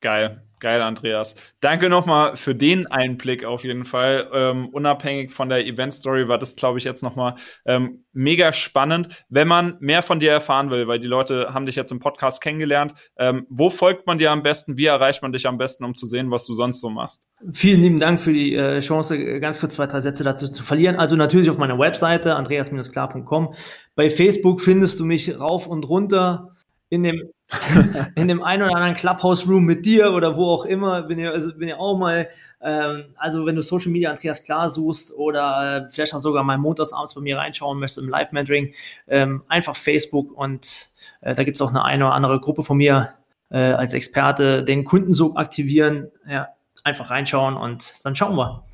Geil. 0.00 0.44
Geil, 0.60 0.82
Andreas. 0.82 1.36
Danke 1.62 1.88
nochmal 1.88 2.36
für 2.36 2.54
den 2.54 2.86
Einblick 2.86 3.46
auf 3.46 3.64
jeden 3.64 3.86
Fall. 3.86 4.28
Ähm, 4.30 4.68
unabhängig 4.68 5.32
von 5.32 5.48
der 5.48 5.66
Event-Story 5.66 6.28
war 6.28 6.36
das, 6.36 6.54
glaube 6.54 6.78
ich, 6.78 6.84
jetzt 6.84 7.02
nochmal 7.02 7.36
ähm, 7.64 8.04
mega 8.12 8.52
spannend. 8.52 9.24
Wenn 9.30 9.48
man 9.48 9.78
mehr 9.80 10.02
von 10.02 10.20
dir 10.20 10.32
erfahren 10.32 10.70
will, 10.70 10.86
weil 10.86 11.00
die 11.00 11.08
Leute 11.08 11.54
haben 11.54 11.64
dich 11.64 11.76
jetzt 11.76 11.92
im 11.92 11.98
Podcast 11.98 12.42
kennengelernt, 12.42 12.92
ähm, 13.16 13.46
wo 13.48 13.70
folgt 13.70 14.06
man 14.06 14.18
dir 14.18 14.30
am 14.30 14.42
besten? 14.42 14.76
Wie 14.76 14.84
erreicht 14.84 15.22
man 15.22 15.32
dich 15.32 15.46
am 15.46 15.56
besten, 15.56 15.84
um 15.84 15.94
zu 15.94 16.04
sehen, 16.04 16.30
was 16.30 16.44
du 16.44 16.54
sonst 16.54 16.82
so 16.82 16.90
machst? 16.90 17.26
Vielen 17.52 17.80
lieben 17.80 17.98
Dank 17.98 18.20
für 18.20 18.34
die 18.34 18.54
äh, 18.54 18.80
Chance, 18.80 19.40
ganz 19.40 19.60
kurz 19.60 19.72
zwei, 19.72 19.86
drei 19.86 20.00
Sätze 20.00 20.24
dazu 20.24 20.46
zu 20.46 20.62
verlieren. 20.62 20.96
Also 20.96 21.16
natürlich 21.16 21.48
auf 21.48 21.56
meiner 21.56 21.78
Webseite 21.78 22.34
andreas-klar.com. 22.34 23.54
Bei 23.94 24.10
Facebook 24.10 24.60
findest 24.60 25.00
du 25.00 25.06
mich 25.06 25.40
rauf 25.40 25.66
und 25.66 25.88
runter 25.88 26.54
in 26.90 27.02
dem 27.02 27.30
in 28.14 28.28
dem 28.28 28.42
einen 28.42 28.62
oder 28.62 28.76
anderen 28.76 28.94
Clubhouse-Room 28.94 29.64
mit 29.64 29.84
dir 29.86 30.12
oder 30.12 30.36
wo 30.36 30.46
auch 30.50 30.64
immer, 30.64 31.02
bin 31.02 31.18
ihr, 31.18 31.32
also 31.32 31.52
bin 31.54 31.68
ihr 31.68 31.78
auch 31.78 31.98
mal, 31.98 32.28
ähm, 32.60 33.14
also 33.16 33.46
wenn 33.46 33.56
du 33.56 33.62
Social 33.62 33.90
Media 33.90 34.10
Andreas 34.10 34.44
Klar 34.44 34.68
suchst 34.68 35.12
oder 35.14 35.86
äh, 35.86 35.90
vielleicht 35.90 36.14
auch 36.14 36.20
sogar 36.20 36.44
mal 36.44 36.58
montagsabends 36.58 37.14
bei 37.14 37.20
mir 37.20 37.38
reinschauen 37.38 37.78
möchtest 37.78 38.04
im 38.04 38.08
Live-Mentoring, 38.08 38.72
ähm, 39.08 39.42
einfach 39.48 39.76
Facebook 39.76 40.32
und 40.32 40.88
äh, 41.20 41.34
da 41.34 41.44
gibt 41.44 41.56
es 41.56 41.62
auch 41.62 41.70
eine 41.70 41.84
eine 41.84 42.06
oder 42.06 42.14
andere 42.14 42.40
Gruppe 42.40 42.62
von 42.62 42.76
mir 42.76 43.14
äh, 43.50 43.58
als 43.58 43.94
Experte, 43.94 44.62
den 44.62 44.84
Kundensog 44.84 45.36
aktivieren, 45.36 46.08
ja, 46.28 46.48
einfach 46.84 47.10
reinschauen 47.10 47.56
und 47.56 47.94
dann 48.04 48.14
schauen 48.14 48.36
wir. 48.36 48.64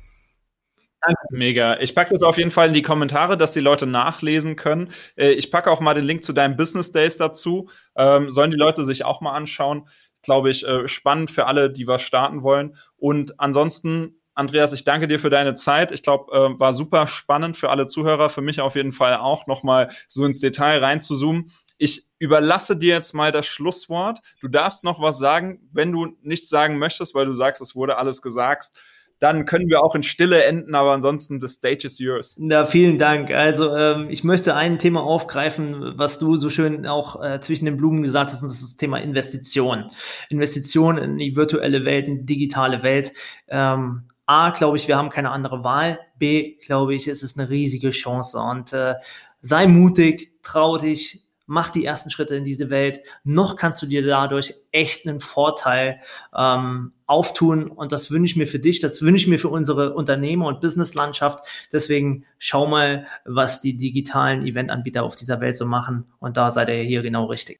Mega. 1.31 1.79
Ich 1.79 1.95
packe 1.95 2.13
das 2.13 2.23
auf 2.23 2.37
jeden 2.37 2.51
Fall 2.51 2.69
in 2.69 2.73
die 2.73 2.81
Kommentare, 2.81 3.37
dass 3.37 3.53
die 3.53 3.59
Leute 3.59 3.85
nachlesen 3.85 4.55
können. 4.55 4.89
Äh, 5.15 5.31
ich 5.31 5.51
packe 5.51 5.71
auch 5.71 5.79
mal 5.79 5.93
den 5.93 6.05
Link 6.05 6.23
zu 6.23 6.33
deinen 6.33 6.55
Business 6.55 6.91
Days 6.91 7.17
dazu. 7.17 7.69
Ähm, 7.95 8.31
sollen 8.31 8.51
die 8.51 8.57
Leute 8.57 8.83
sich 8.83 9.05
auch 9.05 9.21
mal 9.21 9.33
anschauen. 9.33 9.87
Glaube 10.23 10.49
ich, 10.49 10.67
äh, 10.67 10.87
spannend 10.87 11.31
für 11.31 11.45
alle, 11.45 11.71
die 11.71 11.87
was 11.87 12.01
starten 12.01 12.43
wollen. 12.43 12.75
Und 12.97 13.39
ansonsten 13.39 14.19
Andreas, 14.33 14.71
ich 14.71 14.83
danke 14.83 15.07
dir 15.07 15.19
für 15.19 15.31
deine 15.31 15.55
Zeit. 15.55 15.91
Ich 15.91 16.03
glaube, 16.03 16.31
äh, 16.31 16.59
war 16.59 16.71
super 16.71 17.07
spannend 17.07 17.57
für 17.57 17.71
alle 17.71 17.87
Zuhörer, 17.87 18.29
für 18.29 18.41
mich 18.41 18.61
auf 18.61 18.75
jeden 18.75 18.91
Fall 18.91 19.17
auch, 19.17 19.47
nochmal 19.47 19.89
so 20.07 20.25
ins 20.25 20.39
Detail 20.39 20.77
reinzuzoomen. 20.77 21.51
Ich 21.79 22.05
überlasse 22.19 22.77
dir 22.77 22.93
jetzt 22.93 23.13
mal 23.13 23.31
das 23.31 23.47
Schlusswort. 23.47 24.19
Du 24.39 24.47
darfst 24.47 24.83
noch 24.83 25.01
was 25.01 25.17
sagen, 25.17 25.67
wenn 25.71 25.91
du 25.91 26.17
nichts 26.21 26.49
sagen 26.49 26.77
möchtest, 26.77 27.15
weil 27.15 27.25
du 27.25 27.33
sagst, 27.33 27.63
es 27.63 27.75
wurde 27.75 27.97
alles 27.97 28.21
gesagt 28.21 28.71
dann 29.19 29.45
können 29.45 29.67
wir 29.67 29.81
auch 29.81 29.95
in 29.95 30.03
Stille 30.03 30.43
enden, 30.43 30.75
aber 30.75 30.91
ansonsten 30.91 31.41
the 31.41 31.47
stage 31.47 31.85
is 31.85 31.99
yours. 31.99 32.35
Na, 32.37 32.65
vielen 32.65 32.97
Dank. 32.97 33.31
Also 33.31 33.75
ähm, 33.75 34.09
ich 34.09 34.23
möchte 34.23 34.55
ein 34.55 34.79
Thema 34.79 35.01
aufgreifen, 35.01 35.93
was 35.97 36.19
du 36.19 36.35
so 36.35 36.49
schön 36.49 36.85
auch 36.85 37.23
äh, 37.23 37.39
zwischen 37.39 37.65
den 37.65 37.77
Blumen 37.77 38.03
gesagt 38.03 38.31
hast, 38.31 38.43
und 38.43 38.49
das 38.49 38.61
ist 38.61 38.71
das 38.71 38.77
Thema 38.77 38.99
Investition. 38.99 39.85
Investition 40.29 40.97
in 40.97 41.17
die 41.17 41.35
virtuelle 41.35 41.85
Welt, 41.85 42.07
in 42.07 42.19
die 42.19 42.25
digitale 42.25 42.83
Welt. 42.83 43.13
Ähm, 43.47 44.03
A, 44.27 44.51
glaube 44.51 44.77
ich, 44.77 44.87
wir 44.87 44.97
haben 44.97 45.09
keine 45.09 45.31
andere 45.31 45.63
Wahl. 45.63 45.99
B, 46.19 46.57
glaube 46.65 46.93
ich, 46.93 47.07
es 47.07 47.23
ist 47.23 47.39
eine 47.39 47.49
riesige 47.49 47.91
Chance. 47.91 48.37
Und 48.37 48.73
äh, 48.73 48.95
sei 49.41 49.67
mutig, 49.67 50.33
trau 50.43 50.77
dich, 50.77 51.26
mach 51.47 51.69
die 51.69 51.85
ersten 51.85 52.11
Schritte 52.11 52.35
in 52.35 52.43
diese 52.43 52.69
Welt. 52.69 52.99
Noch 53.23 53.55
kannst 53.55 53.81
du 53.81 53.87
dir 53.87 54.05
dadurch 54.05 54.53
echt 54.71 55.07
einen 55.07 55.19
Vorteil 55.19 55.99
ähm, 56.35 56.93
auftun. 57.07 57.67
Und 57.69 57.91
das 57.91 58.11
wünsche 58.11 58.31
ich 58.31 58.37
mir 58.37 58.47
für 58.47 58.59
dich, 58.59 58.79
das 58.79 59.01
wünsche 59.01 59.23
ich 59.23 59.27
mir 59.27 59.39
für 59.39 59.49
unsere 59.49 59.95
Unternehmer- 59.95 60.47
und 60.47 60.61
Businesslandschaft. 60.61 61.39
Deswegen 61.71 62.25
schau 62.37 62.67
mal, 62.67 63.07
was 63.25 63.61
die 63.61 63.75
digitalen 63.75 64.45
Eventanbieter 64.45 65.03
auf 65.03 65.15
dieser 65.15 65.39
Welt 65.41 65.55
so 65.55 65.65
machen. 65.65 66.05
Und 66.19 66.37
da 66.37 66.51
seid 66.51 66.69
ihr 66.69 66.75
hier 66.83 67.01
genau 67.01 67.25
richtig. 67.25 67.59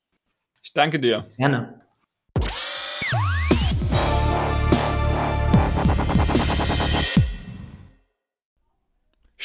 Ich 0.62 0.74
danke 0.74 1.00
dir. 1.00 1.26
Gerne. 1.38 1.87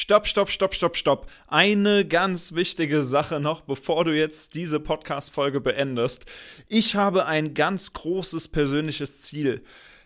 Stopp, 0.03 0.27
stopp, 0.27 0.51
stopp, 0.51 0.75
stopp, 0.75 0.97
stopp. 0.97 1.31
Eine 1.47 2.05
ganz 2.05 2.51
wichtige 2.53 3.03
Sache 3.03 3.39
noch, 3.39 3.61
bevor 3.61 4.03
du 4.03 4.11
jetzt 4.11 4.53
diese 4.53 4.81
Podcast-Folge 4.81 5.61
beendest. 5.61 6.25
Ich 6.67 6.95
habe 6.95 7.25
ein 7.25 7.53
ganz 7.53 7.93
großes 7.93 8.49
persönliches 8.49 9.21
Ziel 9.21 9.63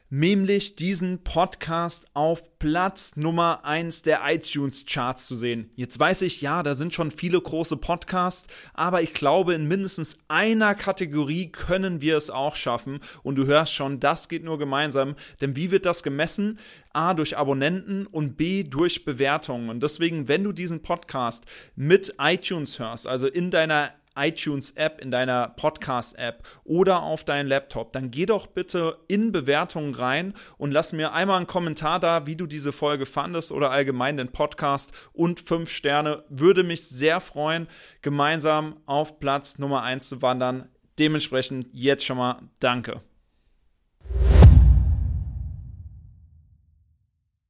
nämlich 0.10 0.76
diesen 0.76 1.24
Podcast 1.24 2.08
auf 2.14 2.58
Platz 2.60 3.18
Nummer 3.18 3.66
eins 3.66 4.02
der 4.02 4.22
iTunes-Charts 4.26 5.28
zu 5.28 5.36
sehen. 5.36 5.70
Jetzt 5.76 6.00
weiß 6.00 6.22
ich, 6.22 6.42
ja, 6.42 6.64
da 6.64 6.74
sind 6.76 6.94
schon 6.94 7.12
viele 7.12 7.42
große 7.42 7.78
Podcasts, 7.78 8.48
aber 8.74 9.02
ich 9.02 9.14
glaube, 9.14 9.54
in 9.54 9.68
mindestens 9.68 10.18
einer 10.28 10.76
Kategorie 10.76 11.52
können 11.52 12.02
wir 12.02 12.16
es 12.16 12.30
auch 12.30 12.56
schaffen. 12.56 13.00
Und 13.24 13.36
du 13.36 13.46
hörst 13.46 13.74
schon, 13.74 14.00
das 14.00 14.30
geht 14.30 14.44
nur 14.44 14.58
gemeinsam. 14.58 15.16
Denn 15.42 15.56
wie 15.56 15.72
wird 15.72 15.86
das 15.86 16.04
gemessen? 16.04 16.60
A, 16.94 17.14
durch 17.14 17.38
Abonnenten 17.38 18.08
und 18.08 18.38
B, 18.38 18.64
durch 18.64 19.06
Bewertungen. 19.06 19.70
Und 19.70 19.84
deswegen, 19.84 20.28
wenn 20.28 20.44
du 20.44 20.52
diesen 20.52 20.82
Podcast 20.82 21.46
mit 21.76 22.16
iTunes 22.20 22.80
hörst, 22.80 23.06
also 23.06 23.28
in 23.28 23.52
deiner 23.52 23.92
iTunes-App, 24.18 25.00
in 25.02 25.12
deiner 25.12 25.50
Podcast-App 25.50 26.44
oder 26.64 27.04
auf 27.04 27.24
deinen 27.24 27.48
Laptop, 27.48 27.94
dann 27.94 28.12
geh 28.12 28.26
doch 28.26 28.48
bitte 28.48 28.98
in 29.08 29.32
Bewertungen 29.32 29.94
rein 29.94 30.34
und 30.58 30.72
lass 30.72 30.94
mir 30.94 31.14
einmal 31.14 31.38
einen 31.38 31.48
Kommentar 31.48 32.00
da, 32.00 32.26
wie 32.26 32.36
du 32.36 32.48
diese 32.48 32.72
Folge 32.72 33.06
fandest 33.06 33.52
oder 33.52 33.72
allgemein 33.72 34.18
den 34.18 34.32
Podcast 34.32 34.92
und 35.14 35.40
fünf 35.40 35.70
Sterne. 35.70 36.24
Würde 36.30 36.64
mich 36.64 36.88
sehr 36.88 37.22
freuen, 37.22 37.68
gemeinsam 38.02 38.78
auf 38.86 39.20
Platz 39.20 39.58
Nummer 39.58 39.84
eins 39.84 40.10
zu 40.10 40.22
wandern. 40.22 40.70
Dementsprechend 41.00 41.68
jetzt 41.74 42.06
schon 42.06 42.18
mal 42.18 42.42
Danke. 42.60 43.02